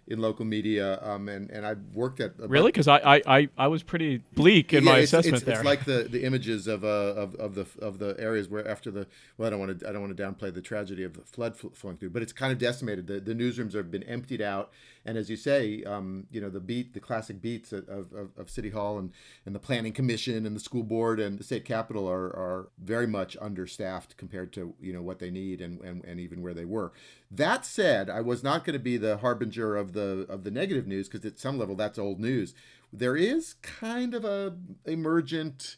in 0.08 0.20
local 0.20 0.44
media, 0.44 0.98
um, 1.02 1.28
and 1.28 1.50
and 1.50 1.66
I've 1.66 1.82
worked 1.92 2.20
at 2.20 2.32
really 2.38 2.72
because 2.72 2.88
I, 2.88 3.20
I 3.26 3.48
I 3.58 3.68
was 3.68 3.82
pretty 3.82 4.22
bleak 4.32 4.72
in 4.72 4.84
yeah, 4.84 4.92
my 4.92 4.98
it's, 5.00 5.12
assessment 5.12 5.36
it's, 5.36 5.44
there. 5.44 5.56
It's 5.56 5.64
like 5.64 5.84
the, 5.84 6.08
the 6.10 6.24
images 6.24 6.66
of 6.66 6.82
uh 6.82 6.86
of, 6.86 7.34
of 7.34 7.54
the 7.54 7.66
of 7.80 7.98
the 7.98 8.16
areas 8.18 8.48
where 8.48 8.66
after 8.66 8.90
the 8.90 9.06
well 9.36 9.48
I 9.48 9.50
don't 9.50 9.60
want 9.60 9.80
to 9.80 9.88
I 9.88 9.92
don't 9.92 10.00
want 10.00 10.16
to 10.16 10.22
downplay 10.22 10.52
the 10.52 10.62
tragedy 10.62 11.04
of 11.04 11.12
the 11.12 11.20
flood 11.20 11.56
flowing 11.56 11.98
through, 11.98 12.10
but 12.10 12.22
it's 12.22 12.32
kind 12.32 12.52
of 12.52 12.58
decimated. 12.58 13.06
The 13.06 13.20
the 13.20 13.34
newsrooms 13.34 13.74
have 13.74 13.90
been 13.90 14.04
emptied 14.04 14.40
out, 14.40 14.70
and 15.08 15.16
as 15.16 15.30
you 15.30 15.36
say, 15.36 15.82
um, 15.84 16.26
you 16.30 16.38
know 16.38 16.50
the 16.50 16.60
beat 16.60 16.92
the 16.92 17.00
classic 17.00 17.40
beats 17.40 17.72
of, 17.72 17.88
of, 17.88 18.28
of 18.36 18.50
City 18.50 18.68
Hall 18.68 18.98
and 18.98 19.10
and 19.46 19.54
the 19.54 19.58
Planning 19.58 19.92
Commission 19.94 20.44
and 20.44 20.54
the 20.54 20.60
school 20.60 20.82
board 20.82 21.18
and 21.18 21.38
the 21.38 21.44
state 21.44 21.64
capitol 21.64 22.06
are 22.06 22.26
are 22.26 22.68
very 22.78 23.06
much 23.06 23.34
understaffed 23.40 24.18
compared 24.18 24.52
to 24.52 24.74
you 24.78 24.92
know 24.92 25.00
what 25.00 25.18
they 25.18 25.30
need 25.30 25.62
and 25.62 25.80
and, 25.80 26.04
and 26.04 26.20
even 26.20 26.42
where 26.42 26.52
they 26.52 26.66
were. 26.66 26.92
That 27.30 27.64
said, 27.64 28.10
I 28.10 28.20
was 28.20 28.44
not 28.44 28.66
going 28.66 28.74
to 28.74 28.78
be 28.78 28.98
the 28.98 29.16
harbinger 29.16 29.76
of 29.76 29.94
the 29.94 30.26
of 30.28 30.44
the 30.44 30.50
negative 30.50 30.86
news 30.86 31.08
because 31.08 31.24
at 31.24 31.38
some 31.38 31.58
level 31.58 31.74
that's 31.74 31.98
old 31.98 32.20
news. 32.20 32.54
There 32.92 33.16
is 33.16 33.54
kind 33.62 34.14
of 34.14 34.26
a 34.26 34.56
emergent 34.84 35.76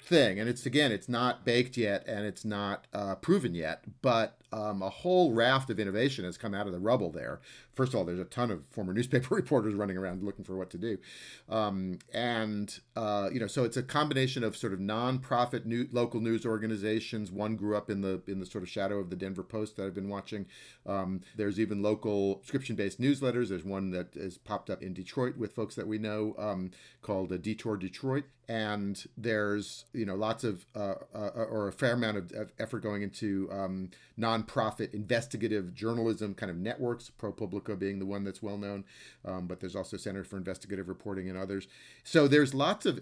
thing, 0.00 0.40
and 0.40 0.48
it's 0.48 0.64
again, 0.64 0.90
it's 0.90 1.08
not 1.08 1.44
baked 1.44 1.76
yet 1.76 2.02
and 2.06 2.24
it's 2.24 2.46
not 2.46 2.86
uh, 2.94 3.16
proven 3.16 3.54
yet, 3.54 3.84
but 4.00 4.38
um, 4.52 4.82
a 4.82 4.90
whole 4.90 5.32
raft 5.32 5.70
of 5.70 5.80
innovation 5.80 6.24
has 6.24 6.36
come 6.36 6.54
out 6.54 6.66
of 6.66 6.72
the 6.72 6.78
rubble 6.78 7.10
there 7.10 7.40
first 7.76 7.92
of 7.92 7.98
all, 7.98 8.04
there's 8.04 8.18
a 8.18 8.24
ton 8.24 8.50
of 8.50 8.64
former 8.70 8.92
newspaper 8.92 9.34
reporters 9.36 9.74
running 9.74 9.96
around 9.96 10.24
looking 10.24 10.44
for 10.44 10.56
what 10.56 10.70
to 10.70 10.78
do, 10.78 10.98
um, 11.48 11.98
and 12.12 12.80
uh, 12.96 13.28
you 13.32 13.38
know, 13.38 13.46
so 13.46 13.62
it's 13.62 13.76
a 13.76 13.82
combination 13.82 14.42
of 14.42 14.56
sort 14.56 14.72
of 14.72 14.80
nonprofit 14.80 15.66
new, 15.66 15.86
local 15.92 16.20
news 16.20 16.44
organizations. 16.44 17.30
One 17.30 17.54
grew 17.54 17.76
up 17.76 17.90
in 17.90 18.00
the 18.00 18.22
in 18.26 18.40
the 18.40 18.46
sort 18.46 18.64
of 18.64 18.70
shadow 18.70 18.98
of 18.98 19.10
the 19.10 19.16
Denver 19.16 19.44
Post 19.44 19.76
that 19.76 19.84
I've 19.86 19.94
been 19.94 20.08
watching. 20.08 20.46
Um, 20.86 21.20
there's 21.36 21.60
even 21.60 21.82
local 21.82 22.38
subscription-based 22.38 23.00
newsletters. 23.00 23.50
There's 23.50 23.64
one 23.64 23.90
that 23.90 24.14
has 24.14 24.38
popped 24.38 24.70
up 24.70 24.82
in 24.82 24.94
Detroit 24.94 25.36
with 25.36 25.54
folks 25.54 25.74
that 25.76 25.86
we 25.86 25.98
know 25.98 26.34
um, 26.38 26.70
called 27.02 27.32
uh, 27.32 27.36
Detour 27.36 27.76
Detroit, 27.76 28.24
and 28.48 29.04
there's 29.16 29.84
you 29.92 30.06
know 30.06 30.14
lots 30.14 30.44
of 30.44 30.64
uh, 30.74 30.94
uh, 31.14 31.30
or 31.34 31.68
a 31.68 31.72
fair 31.72 31.92
amount 31.92 32.16
of, 32.16 32.32
effort 32.58 32.80
going 32.80 33.02
into 33.02 33.48
um, 33.52 33.90
nonprofit 34.42 34.94
investigative 34.94 35.74
journalism 35.74 36.34
kind 36.34 36.50
of 36.50 36.56
networks 36.56 37.10
ProPublica 37.18 37.78
being 37.78 37.98
the 37.98 38.06
one 38.06 38.24
that's 38.24 38.42
well 38.42 38.58
known 38.58 38.84
um, 39.24 39.46
but 39.46 39.60
there's 39.60 39.76
also 39.76 39.96
center 39.96 40.24
for 40.24 40.36
investigative 40.36 40.88
reporting 40.88 41.28
and 41.28 41.38
others. 41.38 41.68
So 42.04 42.28
there's 42.28 42.54
lots 42.54 42.86
of 42.86 43.00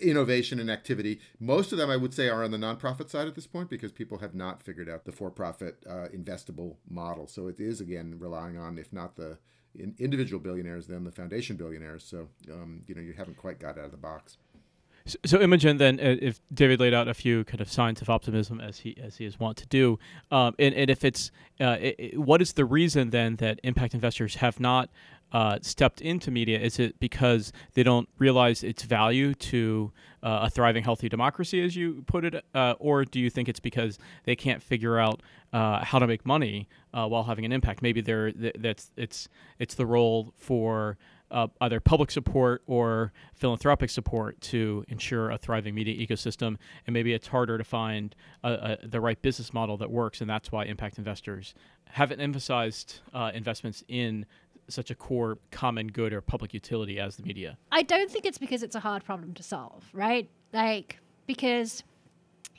innovation 0.00 0.58
and 0.58 0.70
activity. 0.70 1.20
Most 1.38 1.72
of 1.72 1.78
them 1.78 1.90
i 1.90 1.96
would 1.96 2.14
say 2.14 2.28
are 2.28 2.42
on 2.42 2.50
the 2.50 2.58
nonprofit 2.58 3.10
side 3.10 3.28
at 3.28 3.34
this 3.34 3.46
point 3.46 3.68
because 3.68 3.92
people 3.92 4.18
have 4.18 4.34
not 4.34 4.62
figured 4.62 4.88
out 4.88 5.04
the 5.04 5.12
for-profit 5.12 5.82
uh, 5.88 6.08
investable 6.14 6.76
model. 6.88 7.26
So 7.26 7.48
it 7.48 7.60
is 7.60 7.80
again 7.80 8.16
relying 8.18 8.58
on 8.58 8.78
if 8.78 8.92
not 8.92 9.16
the 9.16 9.38
individual 9.98 10.40
billionaires 10.40 10.88
then 10.88 11.04
the 11.04 11.12
foundation 11.12 11.56
billionaires. 11.56 12.04
So 12.04 12.28
um, 12.50 12.82
you 12.86 12.94
know 12.94 13.02
you 13.02 13.12
haven't 13.12 13.36
quite 13.36 13.58
got 13.58 13.78
out 13.78 13.86
of 13.86 13.90
the 13.90 13.96
box 13.96 14.36
so, 15.24 15.40
Imogen, 15.40 15.76
then, 15.76 15.98
uh, 16.00 16.16
if 16.20 16.40
David 16.52 16.80
laid 16.80 16.94
out 16.94 17.08
a 17.08 17.14
few 17.14 17.44
kind 17.44 17.60
of 17.60 17.70
signs 17.70 18.02
of 18.02 18.10
optimism 18.10 18.60
as 18.60 18.80
he 18.80 18.96
as 19.02 19.16
he 19.16 19.24
is 19.24 19.38
wont 19.38 19.56
to 19.58 19.66
do, 19.66 19.98
um, 20.30 20.54
and, 20.58 20.74
and 20.74 20.90
if 20.90 21.04
it's 21.04 21.30
uh, 21.60 21.76
it, 21.80 22.18
what 22.18 22.42
is 22.42 22.54
the 22.54 22.64
reason 22.64 23.10
then 23.10 23.36
that 23.36 23.60
impact 23.62 23.94
investors 23.94 24.36
have 24.36 24.60
not 24.60 24.90
uh, 25.32 25.58
stepped 25.62 26.00
into 26.00 26.30
media? 26.30 26.58
Is 26.58 26.78
it 26.78 26.98
because 26.98 27.52
they 27.74 27.82
don't 27.82 28.08
realize 28.18 28.62
its 28.62 28.82
value 28.82 29.34
to 29.34 29.92
uh, 30.22 30.40
a 30.42 30.50
thriving, 30.50 30.82
healthy 30.82 31.08
democracy, 31.08 31.62
as 31.64 31.76
you 31.76 32.02
put 32.06 32.24
it, 32.24 32.44
uh, 32.54 32.74
or 32.78 33.04
do 33.04 33.20
you 33.20 33.30
think 33.30 33.48
it's 33.48 33.60
because 33.60 33.98
they 34.24 34.36
can't 34.36 34.62
figure 34.62 34.98
out 34.98 35.22
uh, 35.52 35.84
how 35.84 35.98
to 35.98 36.06
make 36.06 36.26
money 36.26 36.68
while 36.92 37.24
having 37.24 37.44
an 37.44 37.52
impact? 37.52 37.82
Maybe 37.82 38.00
they're 38.00 38.32
that's 38.32 38.90
it's 38.96 39.28
it's 39.58 39.74
the 39.74 39.86
role 39.86 40.34
for 40.36 40.98
uh, 41.30 41.48
either 41.60 41.80
public 41.80 42.10
support 42.10 42.62
or 42.66 43.12
philanthropic 43.34 43.90
support 43.90 44.40
to 44.40 44.84
ensure 44.88 45.30
a 45.30 45.38
thriving 45.38 45.74
media 45.74 45.94
ecosystem. 46.06 46.56
And 46.86 46.94
maybe 46.94 47.12
it's 47.12 47.28
harder 47.28 47.58
to 47.58 47.64
find 47.64 48.14
the 48.42 49.00
right 49.00 49.20
business 49.20 49.52
model 49.52 49.76
that 49.78 49.90
works, 49.90 50.20
and 50.20 50.28
that's 50.28 50.50
why 50.50 50.64
impact 50.64 50.98
investors 50.98 51.54
haven't 51.84 52.20
emphasized 52.20 53.00
uh, 53.12 53.30
investments 53.34 53.82
in 53.88 54.26
such 54.68 54.90
a 54.90 54.94
core 54.94 55.38
common 55.50 55.88
good 55.88 56.12
or 56.12 56.20
public 56.20 56.54
utility 56.54 56.98
as 57.00 57.16
the 57.16 57.22
media. 57.22 57.58
I 57.72 57.82
don't 57.82 58.10
think 58.10 58.24
it's 58.24 58.38
because 58.38 58.62
it's 58.62 58.76
a 58.76 58.80
hard 58.80 59.04
problem 59.04 59.34
to 59.34 59.42
solve, 59.42 59.84
right? 59.92 60.28
Like 60.52 60.98
because 61.26 61.82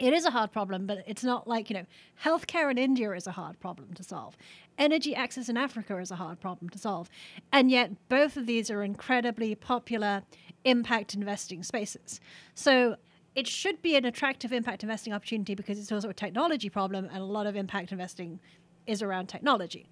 it 0.02 0.14
is 0.14 0.26
a 0.26 0.32
hard 0.32 0.52
problem, 0.52 0.88
but 0.88 1.04
it's 1.06 1.24
not 1.24 1.48
like, 1.48 1.70
you 1.70 1.76
know, 1.76 1.86
healthcare 2.24 2.72
in 2.72 2.80
India 2.80 3.12
is 3.12 3.28
a 3.28 3.32
hard 3.32 3.60
problem 3.60 3.94
to 3.94 4.04
solve. 4.04 4.36
Energy 4.80 5.14
access 5.14 5.48
in 5.48 5.58
Africa 5.58 6.00
is 6.00 6.10
a 6.10 6.16
hard 6.16 6.40
problem 6.40 6.70
to 6.70 6.80
solve. 6.80 7.08
And 7.54 7.70
yet, 7.70 7.92
both 8.10 8.36
of 8.36 8.48
these 8.48 8.72
are 8.72 8.82
incredibly 8.82 9.54
popular 9.54 10.24
impact 10.66 11.14
investing 11.14 11.62
spaces. 11.62 12.20
So, 12.56 12.96
it 13.36 13.48
should 13.48 13.82
be 13.84 13.96
an 13.96 14.04
attractive 14.04 14.52
impact 14.52 14.82
investing 14.82 15.14
opportunity 15.14 15.54
because 15.54 15.78
it's 15.78 15.92
also 15.92 16.10
a 16.10 16.14
technology 16.16 16.70
problem, 16.70 17.06
and 17.06 17.20
a 17.20 17.24
lot 17.24 17.46
of 17.46 17.56
impact 17.56 17.92
investing 17.92 18.40
is 18.88 19.04
around 19.04 19.28
technology. 19.28 19.88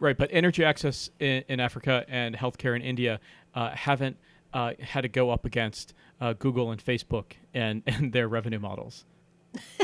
Right, 0.00 0.18
but 0.18 0.28
energy 0.32 0.64
access 0.64 1.10
in, 1.20 1.44
in 1.48 1.60
Africa 1.60 2.04
and 2.08 2.34
healthcare 2.34 2.74
in 2.74 2.82
India 2.82 3.20
uh, 3.54 3.70
haven't 3.70 4.16
uh, 4.52 4.72
had 4.80 5.02
to 5.02 5.08
go 5.08 5.30
up 5.30 5.46
against 5.46 5.94
uh, 6.20 6.32
Google 6.32 6.72
and 6.72 6.84
Facebook 6.84 7.34
and, 7.54 7.84
and 7.86 8.12
their 8.12 8.26
revenue 8.26 8.58
models 8.58 9.04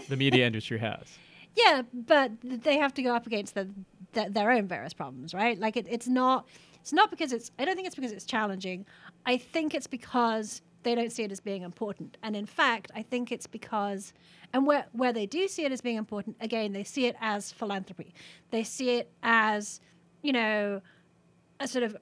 the 0.08 0.16
media 0.16 0.46
industry 0.46 0.78
has. 0.78 1.00
Yeah, 1.56 1.82
but 1.92 2.30
they 2.44 2.78
have 2.78 2.94
to 2.94 3.02
go 3.02 3.12
up 3.12 3.26
against 3.26 3.56
the, 3.56 3.68
the, 4.12 4.28
their 4.30 4.52
own 4.52 4.68
various 4.68 4.92
problems, 4.92 5.34
right? 5.34 5.58
Like 5.58 5.76
it, 5.76 5.84
it's 5.90 6.06
not 6.06 6.46
it's 6.80 6.92
not 6.92 7.10
because 7.10 7.32
it's 7.32 7.50
I 7.58 7.64
don't 7.64 7.74
think 7.74 7.86
it's 7.86 7.96
because 7.96 8.12
it's 8.12 8.24
challenging. 8.24 8.86
I 9.26 9.36
think 9.36 9.74
it's 9.74 9.88
because 9.88 10.62
they 10.82 10.94
don't 10.94 11.12
see 11.12 11.24
it 11.24 11.32
as 11.32 11.40
being 11.40 11.62
important. 11.62 12.16
And 12.22 12.36
in 12.36 12.46
fact, 12.46 12.90
I 12.94 13.02
think 13.02 13.32
it's 13.32 13.46
because 13.46 14.12
and 14.52 14.66
where 14.66 14.86
where 14.92 15.12
they 15.12 15.26
do 15.26 15.48
see 15.48 15.64
it 15.64 15.72
as 15.72 15.80
being 15.80 15.96
important, 15.96 16.36
again, 16.40 16.72
they 16.72 16.84
see 16.84 17.06
it 17.06 17.16
as 17.20 17.52
philanthropy. 17.52 18.14
They 18.50 18.64
see 18.64 18.96
it 18.96 19.10
as, 19.22 19.80
you 20.22 20.32
know, 20.32 20.80
a 21.58 21.68
sort 21.68 21.84
of 21.84 21.96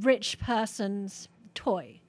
rich 0.00 0.38
person's 0.38 1.28
toy. 1.54 2.00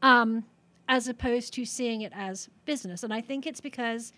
Um, 0.00 0.44
as 0.92 1.08
opposed 1.08 1.54
to 1.54 1.64
seeing 1.64 2.02
it 2.02 2.12
as 2.14 2.50
business. 2.66 3.02
And 3.02 3.14
I 3.14 3.22
think 3.22 3.46
it's 3.46 3.62
because 3.62 4.12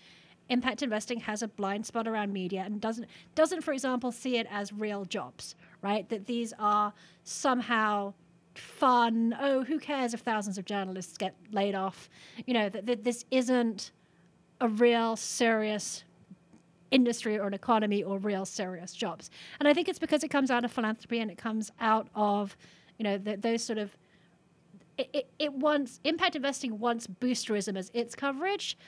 impact 0.48 0.82
investing 0.82 1.20
has 1.20 1.40
a 1.40 1.46
blind 1.46 1.86
spot 1.86 2.08
around 2.08 2.32
media 2.32 2.62
and 2.66 2.80
doesn't 2.80 3.06
doesn't 3.36 3.62
for 3.62 3.72
example 3.72 4.10
see 4.10 4.38
it 4.38 4.48
as 4.50 4.72
real 4.72 5.04
jobs, 5.04 5.54
right? 5.82 6.06
That 6.08 6.26
these 6.26 6.52
are 6.58 6.92
somehow 7.22 8.12
fun. 8.56 9.36
Oh, 9.40 9.62
who 9.62 9.78
cares 9.78 10.14
if 10.14 10.20
thousands 10.20 10.58
of 10.58 10.64
journalists 10.64 11.16
get 11.16 11.36
laid 11.52 11.76
off? 11.76 12.10
You 12.44 12.54
know, 12.54 12.68
that, 12.68 12.86
that 12.86 13.04
this 13.04 13.24
isn't 13.30 13.92
a 14.60 14.66
real 14.66 15.14
serious 15.14 16.02
industry 16.90 17.38
or 17.38 17.46
an 17.46 17.54
economy 17.54 18.02
or 18.02 18.18
real 18.18 18.44
serious 18.44 18.92
jobs. 18.94 19.30
And 19.60 19.68
I 19.68 19.74
think 19.74 19.88
it's 19.88 20.00
because 20.00 20.24
it 20.24 20.28
comes 20.28 20.50
out 20.50 20.64
of 20.64 20.72
philanthropy 20.72 21.20
and 21.20 21.30
it 21.30 21.38
comes 21.38 21.70
out 21.80 22.08
of, 22.16 22.56
you 22.98 23.04
know, 23.04 23.16
the, 23.16 23.36
those 23.36 23.62
sort 23.62 23.78
of 23.78 23.96
it, 24.98 25.28
it, 25.38 25.52
wants 25.52 26.00
impact 26.04 26.36
investing 26.36 26.78
wants 26.78 27.06
boosterism 27.06 27.76
as 27.76 27.90
its 27.94 28.14
coverage, 28.14 28.78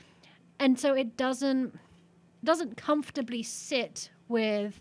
and 0.59 0.79
so 0.79 0.95
it 0.95 1.17
doesn't 1.17 1.79
doesn't 2.45 2.77
comfortably 2.77 3.43
sit 3.43 4.11
with 4.29 4.81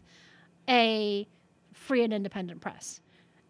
a 0.70 1.28
free 1.74 2.04
and 2.04 2.14
independent 2.14 2.62
press. 2.62 3.02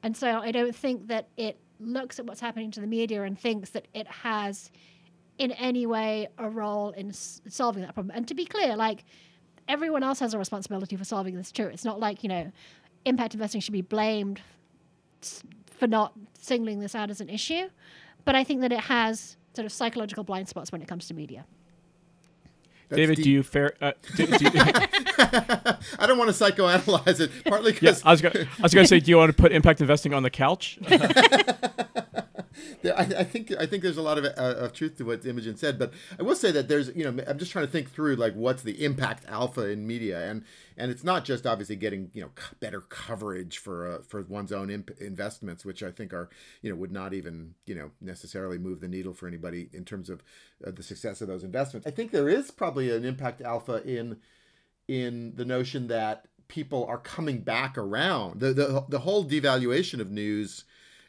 And 0.04 0.16
so 0.16 0.40
I 0.40 0.52
don't 0.52 0.76
think 0.76 1.08
that 1.08 1.28
it 1.36 1.58
looks 1.80 2.20
at 2.20 2.26
what's 2.26 2.40
happening 2.40 2.72
to 2.72 2.80
the 2.80 2.88
media 2.88 3.24
and 3.24 3.38
thinks 3.38 3.72
that 3.72 3.88
it 3.94 4.08
has 4.08 4.72
in 5.38 5.52
any 5.54 5.86
way 5.86 6.28
a 6.38 6.50
role 6.50 6.92
in 6.92 7.10
s- 7.10 7.42
solving 7.50 7.84
that 7.84 7.94
problem. 7.94 8.16
And 8.16 8.28
to 8.28 8.34
be 8.34 8.46
clear, 8.46 8.76
like 8.76 9.04
everyone 9.68 10.04
else 10.04 10.20
has 10.20 10.34
a 10.34 10.38
responsibility 10.38 10.96
for 10.96 11.04
solving 11.04 11.36
this 11.36 11.52
too. 11.52 11.68
It's 11.68 11.84
not 11.84 12.00
like, 12.00 12.24
you 12.24 12.30
know, 12.30 12.52
impact 13.04 13.34
investing 13.34 13.62
should 13.62 13.74
be 13.74 13.82
blamed 13.82 14.42
for 15.78 15.88
not 15.88 16.14
singling 16.40 16.80
this 16.80 16.96
out 16.96 17.10
as 17.10 17.22
an 17.22 17.30
issue, 17.30 17.70
but 18.24 18.36
I 18.36 18.44
think 18.44 18.62
that 18.62 18.72
it 18.72 18.82
has 18.82 19.38
sort 19.54 19.66
of 19.66 19.72
psychological 19.72 20.24
blind 20.24 20.50
spots 20.50 20.72
when 20.72 20.82
it 20.82 20.88
comes 20.88 21.08
to 21.08 21.14
media. 21.14 21.46
That's 22.90 22.98
David, 22.98 23.16
deep. 23.16 23.26
do 23.26 23.32
you 23.32 23.44
fair? 23.44 23.74
Uh, 23.82 23.94
do, 24.16 24.28
do 24.28 24.46
you 24.46 24.52
I 24.54 26.06
don't 26.06 26.18
want 26.18 26.34
to 26.34 26.44
psychoanalyze 26.44 27.20
it, 27.20 27.32
partly 27.46 27.72
because 27.72 28.04
yeah, 28.04 28.08
I 28.10 28.12
was 28.12 28.22
going 28.22 28.48
to 28.84 28.88
say, 28.88 29.00
do 29.00 29.10
you 29.10 29.18
want 29.18 29.36
to 29.36 29.42
put 29.42 29.52
impact 29.52 29.82
investing 29.82 30.14
on 30.14 30.24
the 30.24 30.30
couch? 30.30 30.78
I, 32.86 33.02
I, 33.20 33.24
think 33.24 33.52
I 33.58 33.66
think 33.66 33.84
there's 33.84 33.98
a 33.98 34.02
lot 34.02 34.18
of, 34.18 34.26
uh, 34.26 34.32
of 34.38 34.74
truth 34.74 34.98
to 34.98 35.06
what 35.06 35.26
Imogen 35.26 35.56
said, 35.56 35.80
but 35.80 35.94
I 36.20 36.24
will 36.24 36.36
say 36.36 36.52
that 36.52 36.68
there's 36.68 36.96
you 36.96 37.04
know 37.04 37.24
I'm 37.28 37.38
just 37.38 37.52
trying 37.52 37.66
to 37.66 37.72
think 37.72 37.92
through 37.92 38.16
like 38.16 38.34
what's 38.34 38.64
the 38.64 38.84
impact 38.84 39.26
alpha 39.28 39.70
in 39.70 39.88
media, 39.88 40.30
and 40.30 40.44
and 40.78 40.92
it's 40.92 41.04
not 41.04 41.26
just 41.26 41.46
obviously 41.46 41.76
getting 41.76 42.12
you 42.14 42.22
know 42.22 42.30
better 42.60 42.82
coverage 42.82 43.58
for 43.58 43.92
uh, 43.92 43.98
for 44.08 44.22
one's 44.24 44.52
own 44.52 44.70
imp- 44.70 45.00
investments, 45.00 45.66
which 45.66 45.84
I 45.84 45.92
think 45.92 46.14
are 46.14 46.30
you 46.62 46.70
know 46.70 46.76
would 46.76 46.92
not 46.92 47.14
even 47.14 47.56
you 47.66 47.76
know 47.76 47.92
necessarily 48.02 48.58
move 48.58 48.82
the 48.82 48.88
needle 48.88 49.14
for 49.14 49.28
anybody 49.28 49.70
in 49.74 49.86
terms 49.86 50.10
of 50.10 50.24
uh, 50.66 50.72
the 50.72 50.84
success 50.84 51.22
of 51.22 51.28
those 51.28 51.44
investments. 51.44 51.88
I 51.88 51.92
think 51.92 52.12
there 52.12 52.30
is 52.30 52.52
probably 52.52 52.92
an 52.92 53.06
impact 53.06 53.42
alpha 53.42 53.84
in 53.84 54.18
in 54.88 55.34
the 55.36 55.46
notion 55.46 55.88
that 55.88 56.28
people 56.48 56.86
are 56.86 57.00
coming 57.00 57.40
back 57.40 57.78
around 57.78 58.40
the 58.40 58.54
the, 58.54 58.86
the 58.90 59.00
whole 59.00 59.26
devaluation 59.26 60.00
of 60.00 60.12
news 60.12 60.64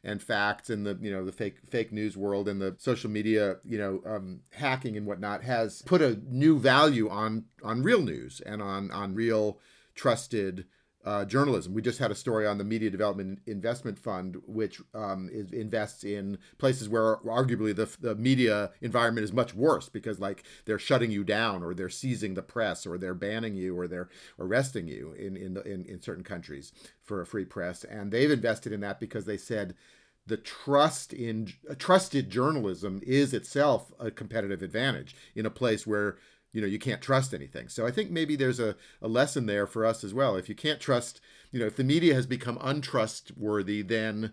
and 0.06 0.22
facts 0.22 0.70
and 0.70 0.86
the 0.86 0.96
you 1.02 1.10
know 1.10 1.24
the 1.24 1.32
fake 1.32 1.58
fake 1.68 1.92
news 1.92 2.16
world 2.16 2.48
and 2.48 2.62
the 2.62 2.74
social 2.78 3.10
media 3.10 3.56
you 3.64 3.76
know 3.76 4.00
um, 4.06 4.40
hacking 4.52 4.96
and 4.96 5.04
whatnot 5.04 5.42
has 5.42 5.82
put 5.82 6.00
a 6.00 6.18
new 6.28 6.58
value 6.58 7.10
on 7.10 7.44
on 7.62 7.82
real 7.82 8.00
news 8.00 8.40
and 8.46 8.62
on 8.62 8.90
on 8.92 9.14
real 9.14 9.58
trusted 9.94 10.64
uh, 11.06 11.24
journalism. 11.24 11.72
We 11.72 11.82
just 11.82 12.00
had 12.00 12.10
a 12.10 12.16
story 12.16 12.46
on 12.48 12.58
the 12.58 12.64
Media 12.64 12.90
Development 12.90 13.38
Investment 13.46 13.96
Fund, 13.96 14.38
which 14.44 14.82
um, 14.92 15.30
is, 15.32 15.52
invests 15.52 16.02
in 16.02 16.36
places 16.58 16.88
where 16.88 17.18
arguably 17.18 17.74
the, 17.74 17.88
the 18.00 18.16
media 18.16 18.72
environment 18.80 19.22
is 19.22 19.32
much 19.32 19.54
worse 19.54 19.88
because, 19.88 20.18
like, 20.18 20.42
they're 20.64 20.80
shutting 20.80 21.12
you 21.12 21.22
down, 21.22 21.62
or 21.62 21.74
they're 21.74 21.88
seizing 21.88 22.34
the 22.34 22.42
press, 22.42 22.84
or 22.84 22.98
they're 22.98 23.14
banning 23.14 23.54
you, 23.54 23.78
or 23.78 23.86
they're 23.86 24.08
arresting 24.38 24.88
you 24.88 25.12
in 25.12 25.36
in, 25.36 25.54
the, 25.54 25.62
in, 25.62 25.84
in 25.84 26.02
certain 26.02 26.24
countries 26.24 26.72
for 27.04 27.20
a 27.20 27.26
free 27.26 27.44
press. 27.44 27.84
And 27.84 28.10
they've 28.10 28.30
invested 28.30 28.72
in 28.72 28.80
that 28.80 28.98
because 28.98 29.26
they 29.26 29.38
said 29.38 29.76
the 30.26 30.36
trust 30.36 31.12
in 31.12 31.52
trusted 31.78 32.30
journalism 32.30 33.00
is 33.04 33.32
itself 33.32 33.92
a 33.98 34.10
competitive 34.10 34.62
advantage 34.62 35.14
in 35.34 35.46
a 35.46 35.50
place 35.50 35.86
where 35.86 36.18
you 36.52 36.60
know 36.60 36.66
you 36.66 36.78
can't 36.78 37.02
trust 37.02 37.32
anything. 37.32 37.68
So 37.68 37.86
i 37.86 37.90
think 37.90 38.10
maybe 38.10 38.36
there's 38.36 38.60
a, 38.60 38.76
a 39.00 39.08
lesson 39.08 39.46
there 39.46 39.66
for 39.66 39.84
us 39.84 40.02
as 40.02 40.12
well. 40.14 40.36
If 40.36 40.48
you 40.48 40.54
can't 40.54 40.80
trust 40.80 41.20
you 41.52 41.60
know 41.60 41.66
if 41.66 41.76
the 41.76 41.84
media 41.84 42.14
has 42.14 42.26
become 42.26 42.58
untrustworthy 42.60 43.82
then 43.82 44.32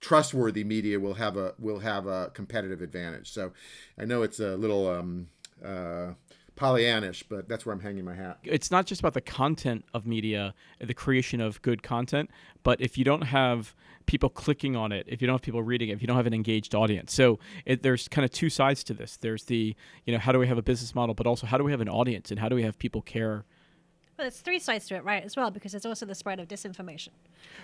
trustworthy 0.00 0.64
media 0.64 1.00
will 1.00 1.14
have 1.14 1.36
a 1.36 1.54
will 1.58 1.80
have 1.80 2.06
a 2.06 2.30
competitive 2.34 2.82
advantage. 2.82 3.30
So 3.30 3.52
i 3.98 4.04
know 4.04 4.22
it's 4.22 4.40
a 4.40 4.56
little 4.56 4.88
um 4.88 5.28
uh 5.64 6.12
Pollyannish, 6.58 7.24
but 7.28 7.48
that's 7.48 7.64
where 7.64 7.72
I'm 7.72 7.80
hanging 7.80 8.04
my 8.04 8.14
hat. 8.14 8.38
It's 8.42 8.70
not 8.70 8.86
just 8.86 9.00
about 9.00 9.14
the 9.14 9.20
content 9.20 9.84
of 9.94 10.06
media, 10.06 10.54
the 10.80 10.94
creation 10.94 11.40
of 11.40 11.60
good 11.62 11.82
content, 11.82 12.30
but 12.62 12.80
if 12.80 12.98
you 12.98 13.04
don't 13.04 13.22
have 13.22 13.74
people 14.06 14.28
clicking 14.28 14.74
on 14.74 14.90
it, 14.90 15.06
if 15.08 15.20
you 15.20 15.26
don't 15.26 15.34
have 15.34 15.42
people 15.42 15.62
reading 15.62 15.90
it, 15.90 15.92
if 15.92 16.00
you 16.00 16.06
don't 16.08 16.16
have 16.16 16.26
an 16.26 16.34
engaged 16.34 16.74
audience. 16.74 17.12
So 17.12 17.38
it, 17.64 17.82
there's 17.82 18.08
kind 18.08 18.24
of 18.24 18.30
two 18.30 18.50
sides 18.50 18.82
to 18.84 18.94
this. 18.94 19.16
There's 19.16 19.44
the, 19.44 19.76
you 20.04 20.12
know, 20.12 20.18
how 20.18 20.32
do 20.32 20.38
we 20.38 20.46
have 20.48 20.58
a 20.58 20.62
business 20.62 20.94
model, 20.94 21.14
but 21.14 21.26
also 21.26 21.46
how 21.46 21.58
do 21.58 21.64
we 21.64 21.70
have 21.70 21.80
an 21.80 21.88
audience 21.88 22.30
and 22.30 22.40
how 22.40 22.48
do 22.48 22.56
we 22.56 22.62
have 22.62 22.78
people 22.78 23.02
care 23.02 23.44
well, 24.18 24.24
there's 24.24 24.40
three 24.40 24.58
sides 24.58 24.88
to 24.88 24.96
it, 24.96 25.04
right, 25.04 25.22
as 25.22 25.36
well, 25.36 25.52
because 25.52 25.70
there's 25.70 25.86
also 25.86 26.04
the 26.04 26.14
spread 26.14 26.40
of 26.40 26.48
disinformation, 26.48 27.10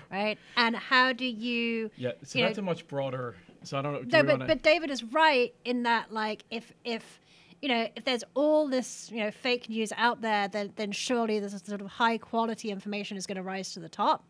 right? 0.08 0.38
And 0.56 0.76
how 0.76 1.12
do 1.12 1.24
you? 1.26 1.90
Yeah, 1.96 2.12
so 2.22 2.38
you 2.38 2.44
that's 2.44 2.58
know, 2.58 2.62
a 2.62 2.64
much 2.64 2.86
broader. 2.86 3.34
So 3.64 3.76
I 3.76 3.82
don't 3.82 3.92
know. 3.92 4.02
do 4.02 4.16
No, 4.18 4.22
but, 4.22 4.32
wanna- 4.34 4.46
but 4.46 4.62
David 4.62 4.88
is 4.88 5.02
right 5.02 5.52
in 5.64 5.82
that, 5.82 6.12
like, 6.12 6.44
if 6.52 6.72
if 6.84 7.18
you 7.64 7.70
know, 7.70 7.88
if 7.96 8.04
there's 8.04 8.22
all 8.34 8.68
this 8.68 9.10
you 9.10 9.20
know 9.20 9.30
fake 9.30 9.70
news 9.70 9.90
out 9.96 10.20
there, 10.20 10.48
then 10.48 10.74
then 10.76 10.92
surely 10.92 11.40
this 11.40 11.58
sort 11.64 11.80
of 11.80 11.86
high 11.86 12.18
quality 12.18 12.70
information 12.70 13.16
is 13.16 13.26
going 13.26 13.36
to 13.36 13.42
rise 13.42 13.72
to 13.72 13.80
the 13.80 13.88
top. 13.88 14.22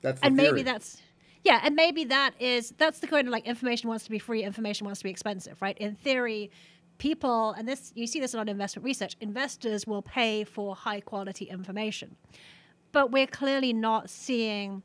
That's 0.00 0.18
the 0.18 0.28
and 0.28 0.34
maybe 0.34 0.62
that's 0.62 1.02
yeah 1.44 1.60
and 1.62 1.74
maybe 1.74 2.04
that 2.04 2.32
is 2.40 2.72
that's 2.78 3.00
the 3.00 3.06
kind 3.06 3.28
of 3.28 3.32
like 3.32 3.46
information 3.46 3.90
wants 3.90 4.04
to 4.04 4.10
be 4.10 4.18
free 4.18 4.42
information 4.42 4.86
wants 4.86 5.00
to 5.00 5.04
be 5.04 5.10
expensive 5.10 5.60
right? 5.60 5.76
In 5.76 5.94
theory 5.94 6.50
people 6.96 7.52
and 7.52 7.68
this 7.68 7.92
you 7.94 8.06
see 8.06 8.18
this 8.18 8.32
a 8.32 8.38
lot 8.38 8.44
in 8.44 8.52
investment 8.52 8.82
research 8.82 9.14
investors 9.20 9.86
will 9.86 10.00
pay 10.00 10.44
for 10.44 10.74
high 10.74 11.00
quality 11.00 11.44
information. 11.44 12.16
But 12.92 13.10
we're 13.10 13.26
clearly 13.26 13.74
not 13.74 14.08
seeing 14.08 14.82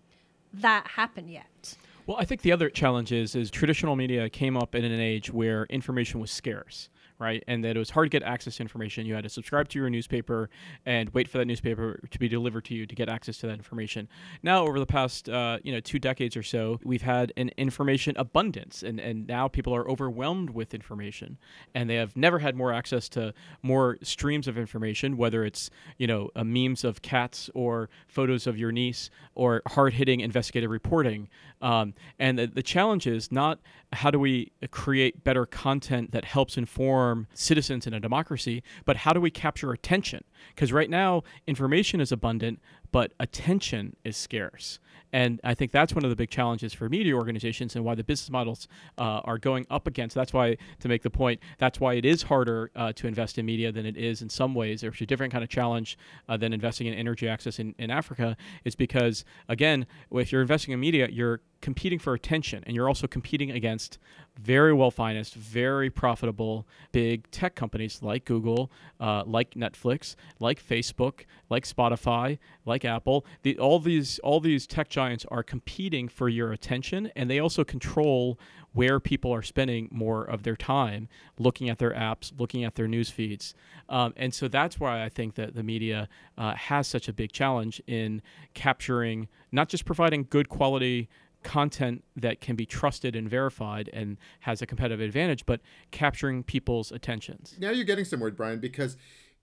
that 0.53 0.86
happen 0.86 1.29
yet 1.29 1.77
Well, 2.07 2.15
I 2.17 2.23
think 2.23 2.41
the 2.41 2.53
other 2.53 2.69
challenge 2.69 3.11
is 3.11 3.35
is 3.35 3.51
traditional 3.51 3.97
media 3.97 4.29
came 4.29 4.55
up 4.55 4.73
in 4.73 4.85
an 4.85 4.99
age 4.99 5.29
where 5.29 5.65
information 5.65 6.21
was 6.21 6.31
scarce, 6.31 6.89
right? 7.19 7.43
And 7.47 7.63
that 7.63 7.75
it 7.75 7.79
was 7.79 7.89
hard 7.89 8.05
to 8.05 8.09
get 8.09 8.24
access 8.24 8.57
to 8.57 8.63
information. 8.63 9.05
You 9.05 9.15
had 9.15 9.24
to 9.24 9.29
subscribe 9.29 9.69
to 9.69 9.79
your 9.79 9.89
newspaper 9.89 10.50
and 10.86 11.09
wait 11.09 11.27
for 11.27 11.38
that 11.39 11.45
newspaper 11.45 12.00
to 12.09 12.19
be 12.19 12.27
delivered 12.27 12.65
to 12.65 12.75
you 12.75 12.86
to 12.86 12.95
get 12.95 13.09
access 13.09 13.38
to 13.39 13.47
that 13.47 13.53
information. 13.53 14.07
Now, 14.43 14.65
over 14.65 14.79
the 14.79 14.86
past 14.86 15.29
uh, 15.29 15.59
you 15.63 15.71
know 15.71 15.79
two 15.79 16.00
decades 16.00 16.38
or 16.38 16.43
so, 16.43 16.79
we've 16.83 17.01
had 17.01 17.33
an 17.38 17.51
information 17.57 18.15
abundance, 18.17 18.83
and 18.83 19.00
and 19.00 19.27
now 19.27 19.47
people 19.47 19.75
are 19.75 19.89
overwhelmed 19.89 20.51
with 20.51 20.74
information, 20.74 21.38
and 21.74 21.89
they 21.89 21.95
have 21.95 22.15
never 22.15 22.39
had 22.39 22.55
more 22.55 22.71
access 22.71 23.09
to 23.09 23.33
more 23.63 23.97
streams 24.01 24.47
of 24.47 24.57
information, 24.57 25.17
whether 25.17 25.43
it's 25.43 25.69
you 25.97 26.07
know 26.07 26.29
uh, 26.36 26.43
memes 26.43 26.83
of 26.83 27.01
cats 27.01 27.50
or 27.53 27.89
photos 28.07 28.47
of 28.47 28.57
your 28.57 28.71
niece 28.71 29.09
or 29.36 29.62
hard 29.67 29.93
hitting 29.93 30.19
investigative 30.19 30.69
reporting. 30.69 31.29
Um, 31.62 31.95
and 32.19 32.38
the, 32.38 32.45
the 32.45 32.62
challenge 32.62 33.07
is 33.07 33.31
not 33.31 33.59
how 33.93 34.12
do 34.12 34.19
we 34.19 34.51
create 34.69 35.24
better 35.24 35.45
content 35.45 36.12
that 36.12 36.25
helps 36.25 36.57
inform 36.57 37.06
citizens 37.33 37.87
in 37.87 37.93
a 37.93 37.99
democracy, 37.99 38.63
but 38.85 38.97
how 38.97 39.13
do 39.13 39.21
we 39.21 39.31
capture 39.31 39.71
attention? 39.71 40.23
Because 40.49 40.73
right 40.73 40.89
now, 40.89 41.23
information 41.47 42.01
is 42.01 42.11
abundant, 42.11 42.59
but 42.91 43.13
attention 43.20 43.96
is 44.03 44.17
scarce. 44.17 44.79
And 45.13 45.39
I 45.44 45.53
think 45.53 45.72
that's 45.72 45.94
one 45.96 46.03
of 46.03 46.10
the 46.10 46.15
big 46.15 46.29
challenges 46.29 46.74
for 46.74 46.89
media 46.89 47.13
organizations 47.13 47.75
and 47.75 47.86
why 47.86 47.96
the 47.96 48.03
business 48.03 48.29
models 48.29 48.67
uh, 48.98 49.22
are 49.24 49.38
going 49.38 49.65
up 49.70 49.88
against. 49.88 50.13
That's 50.15 50.34
why, 50.34 50.58
to 50.79 50.88
make 50.89 51.01
the 51.01 51.10
point, 51.10 51.39
that's 51.60 51.79
why 51.79 51.94
it 51.94 52.06
is 52.06 52.24
harder 52.24 52.72
uh, 52.75 52.91
to 52.94 53.08
invest 53.08 53.38
in 53.38 53.46
media 53.46 53.72
than 53.72 53.86
it 53.86 53.96
is 53.96 54.22
in 54.22 54.29
some 54.29 54.53
ways. 54.53 54.82
There's 54.82 55.00
a 55.00 55.06
different 55.06 55.32
kind 55.32 55.44
of 55.44 55.50
challenge 55.50 55.98
uh, 56.27 56.36
than 56.36 56.51
investing 56.51 56.88
in 56.88 56.94
energy 56.94 57.27
access 57.27 57.58
in, 57.58 57.74
in 57.77 57.89
Africa, 57.89 58.36
is 58.65 58.75
because, 58.75 59.24
again, 59.48 59.86
if 60.12 60.32
you're 60.32 60.41
investing 60.41 60.74
in 60.74 60.79
media, 60.79 61.08
you're 61.10 61.39
competing 61.62 62.00
for 62.00 62.13
attention 62.13 62.63
and 62.67 62.75
you're 62.75 62.88
also 62.88 63.08
competing 63.08 63.51
against 63.51 63.98
very 64.39 64.74
well 64.74 64.91
financed, 64.91 65.34
very 65.34 65.89
profitable 65.89 66.67
big 66.91 67.29
tech 67.32 67.56
companies 67.56 68.01
like 68.03 68.25
Google, 68.25 68.72
uh, 69.00 69.24
like 69.25 69.51
Netflix, 69.51 70.15
like 70.39 70.63
Facebook, 70.63 71.25
like 71.50 71.66
Spotify, 71.66 72.38
like 72.66 72.76
Apple. 72.85 73.25
The, 73.44 73.57
all 73.59 73.79
these 73.79 74.20
all 74.20 74.40
these 74.40 74.68
tech 74.68 74.90
giants 74.90 75.25
are 75.29 75.44
competing 75.44 76.07
for 76.07 76.29
your 76.29 76.51
attention, 76.51 77.11
and 77.16 77.29
they 77.29 77.40
also 77.40 77.63
control 77.63 78.40
where 78.74 79.00
people 79.00 79.33
are 79.33 79.42
spending 79.42 79.90
more 79.92 80.24
of 80.24 80.44
their 80.44 80.55
time 80.55 81.09
looking 81.40 81.70
at 81.70 81.79
their 81.79 81.94
apps, 81.94 82.31
looking 82.37 82.63
at 82.63 82.75
their 82.75 82.87
news 82.87 83.09
feeds. 83.09 83.55
Um, 83.90 84.13
and 84.16 84.33
so 84.33 84.48
that's 84.48 84.79
why 84.79 85.03
I 85.03 85.09
think 85.09 85.35
that 85.35 85.55
the 85.55 85.63
media 85.63 86.07
uh, 86.37 86.53
has 86.53 86.87
such 86.87 87.07
a 87.07 87.13
big 87.13 87.31
challenge 87.31 87.81
in 87.87 88.22
capturing, 88.53 89.29
not 89.51 89.70
just 89.70 89.85
providing 89.85 90.27
good 90.29 90.48
quality 90.48 91.09
content 91.44 92.03
that 92.16 92.42
can 92.42 92.55
be 92.55 92.66
trusted 92.66 93.16
and 93.16 93.29
verified 93.29 93.90
and 93.94 94.18
has 94.42 94.61
a 94.61 94.66
competitive 94.66 95.00
advantage, 95.00 95.46
but 95.46 95.61
capturing 95.92 96.44
people's 96.44 96.92
attentions. 96.92 97.55
now 97.57 97.70
you're 97.70 97.85
getting 97.85 98.05
somewhere, 98.05 98.31
Brian, 98.31 98.59
because 98.59 98.98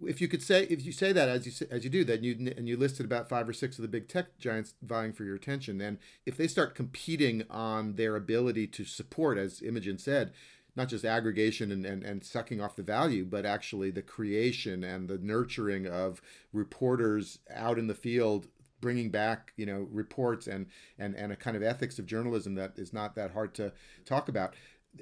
if 0.07 0.21
you 0.21 0.29
could 0.29 0.43
say 0.43 0.65
if 0.65 0.85
you 0.85 0.93
say 0.93 1.13
that 1.13 1.29
as 1.29 1.47
you 1.47 1.67
as 1.71 1.85
you 1.85 1.91
do, 1.91 2.05
then 2.05 2.23
you 2.25 2.53
and 2.57 2.69
you 2.69 2.77
listed 2.77 3.07
about 3.07 3.29
five 3.29 3.49
or 3.49 3.53
six 3.53 3.79
of 3.79 3.83
the 3.83 3.89
big 3.89 4.09
tech 4.09 4.39
giants 4.39 4.75
vying 4.83 5.13
for 5.13 5.25
your 5.25 5.37
attention. 5.37 5.79
Then 5.79 5.99
if 6.27 6.37
they 6.37 6.49
start 6.49 6.75
competing 6.75 7.45
on 7.51 7.95
their 7.95 8.17
ability 8.17 8.67
to 8.69 8.85
support, 8.85 9.39
as 9.39 9.63
Imogen 9.63 9.99
said, 9.99 10.33
not 10.77 10.89
just 10.89 11.05
aggregation 11.05 11.71
and, 11.71 11.87
and, 11.87 12.03
and 12.03 12.25
sucking 12.25 12.61
off 12.61 12.77
the 12.77 12.83
value, 12.83 13.25
but 13.25 13.47
actually 13.47 13.91
the 13.91 14.03
creation 14.03 14.83
and 14.83 15.09
the 15.09 15.19
nurturing 15.19 15.87
of 15.87 16.21
reporters 16.53 17.39
out 17.55 17.79
in 17.79 17.87
the 17.87 17.95
field 17.95 18.49
bringing 18.81 19.09
back 19.09 19.55
you 19.57 19.65
know 19.65 19.89
reports 19.91 20.47
and 20.47 20.67
and 20.99 21.15
and 21.15 21.33
a 21.33 21.37
kind 21.37 21.57
of 21.57 21.63
ethics 21.63 21.99
of 21.99 22.05
journalism 22.05 22.55
that 22.55 22.73
is 22.77 22.93
not 22.93 23.15
that 23.15 23.31
hard 23.31 23.55
to 23.55 23.73
talk 24.05 24.29
about 24.29 24.53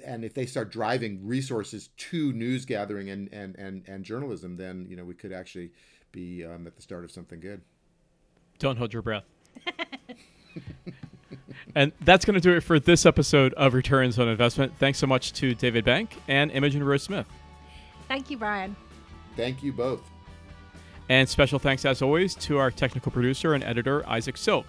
and 0.05 0.25
if 0.25 0.33
they 0.33 0.45
start 0.45 0.71
driving 0.71 1.25
resources 1.25 1.89
to 1.97 2.33
news 2.33 2.65
gathering 2.65 3.09
and 3.09 3.31
and 3.31 3.55
and, 3.55 3.83
and 3.87 4.03
journalism 4.03 4.57
then 4.57 4.85
you 4.89 4.95
know 4.95 5.03
we 5.03 5.13
could 5.13 5.31
actually 5.31 5.71
be 6.11 6.43
um, 6.45 6.67
at 6.67 6.75
the 6.75 6.81
start 6.81 7.03
of 7.03 7.11
something 7.11 7.39
good 7.39 7.61
Don't 8.59 8.77
hold 8.77 8.93
your 8.93 9.01
breath. 9.01 9.23
and 11.75 11.91
that's 12.01 12.25
going 12.25 12.35
to 12.35 12.41
do 12.41 12.55
it 12.55 12.61
for 12.61 12.79
this 12.79 13.05
episode 13.05 13.53
of 13.55 13.73
Returns 13.73 14.19
on 14.19 14.27
Investment. 14.27 14.73
Thanks 14.77 14.99
so 14.99 15.07
much 15.07 15.33
to 15.33 15.55
David 15.55 15.83
Bank 15.85 16.15
and 16.27 16.51
Imogen 16.51 16.83
Rose 16.83 17.03
Smith. 17.03 17.27
thank 18.07 18.29
you 18.29 18.37
brian 18.37 18.75
thank 19.35 19.63
you 19.63 19.73
both 19.73 20.01
And 21.09 21.27
special 21.27 21.59
thanks, 21.59 21.85
as 21.85 22.01
always, 22.01 22.35
to 22.35 22.57
our 22.57 22.71
technical 22.71 23.11
producer 23.11 23.53
and 23.53 23.63
editor, 23.63 24.07
Isaac 24.07 24.37
Silk. 24.37 24.65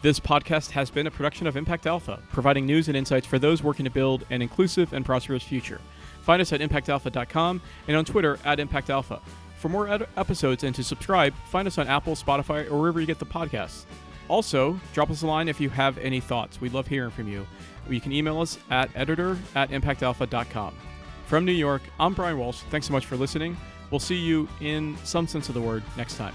This 0.00 0.20
podcast 0.20 0.70
has 0.70 0.90
been 0.90 1.08
a 1.08 1.10
production 1.10 1.48
of 1.48 1.56
Impact 1.56 1.84
Alpha, 1.86 2.22
providing 2.30 2.66
news 2.66 2.86
and 2.86 2.96
insights 2.96 3.26
for 3.26 3.38
those 3.38 3.64
working 3.64 3.84
to 3.84 3.90
build 3.90 4.24
an 4.30 4.42
inclusive 4.42 4.92
and 4.92 5.04
prosperous 5.04 5.42
future. 5.42 5.80
Find 6.22 6.40
us 6.40 6.52
at 6.52 6.60
impactalpha.com 6.60 7.60
and 7.88 7.96
on 7.96 8.04
Twitter 8.04 8.38
at 8.44 8.58
impactalpha. 8.58 9.20
For 9.56 9.68
more 9.68 9.88
ed- 9.88 10.06
episodes 10.16 10.62
and 10.62 10.72
to 10.76 10.84
subscribe, 10.84 11.34
find 11.50 11.66
us 11.66 11.78
on 11.78 11.88
Apple, 11.88 12.14
Spotify, 12.14 12.70
or 12.70 12.78
wherever 12.78 13.00
you 13.00 13.06
get 13.06 13.18
the 13.18 13.26
podcasts. 13.26 13.86
Also, 14.28 14.78
drop 14.92 15.10
us 15.10 15.22
a 15.22 15.26
line 15.26 15.48
if 15.48 15.60
you 15.60 15.68
have 15.70 15.98
any 15.98 16.20
thoughts. 16.20 16.60
We 16.60 16.68
love 16.68 16.86
hearing 16.86 17.10
from 17.10 17.26
you. 17.26 17.44
You 17.90 18.00
can 18.00 18.12
email 18.12 18.40
us 18.40 18.58
at 18.70 18.90
editor 18.94 19.36
at 19.56 19.70
impactalpha.com. 19.70 20.74
From 21.26 21.44
New 21.44 21.52
York, 21.52 21.82
I'm 21.98 22.14
Brian 22.14 22.38
Walsh. 22.38 22.60
Thanks 22.70 22.86
so 22.86 22.92
much 22.92 23.06
for 23.06 23.16
listening. 23.16 23.56
We'll 23.90 23.98
see 23.98 24.16
you 24.16 24.48
in 24.60 24.96
some 25.02 25.26
sense 25.26 25.48
of 25.48 25.54
the 25.54 25.60
word 25.60 25.82
next 25.96 26.18
time. 26.18 26.34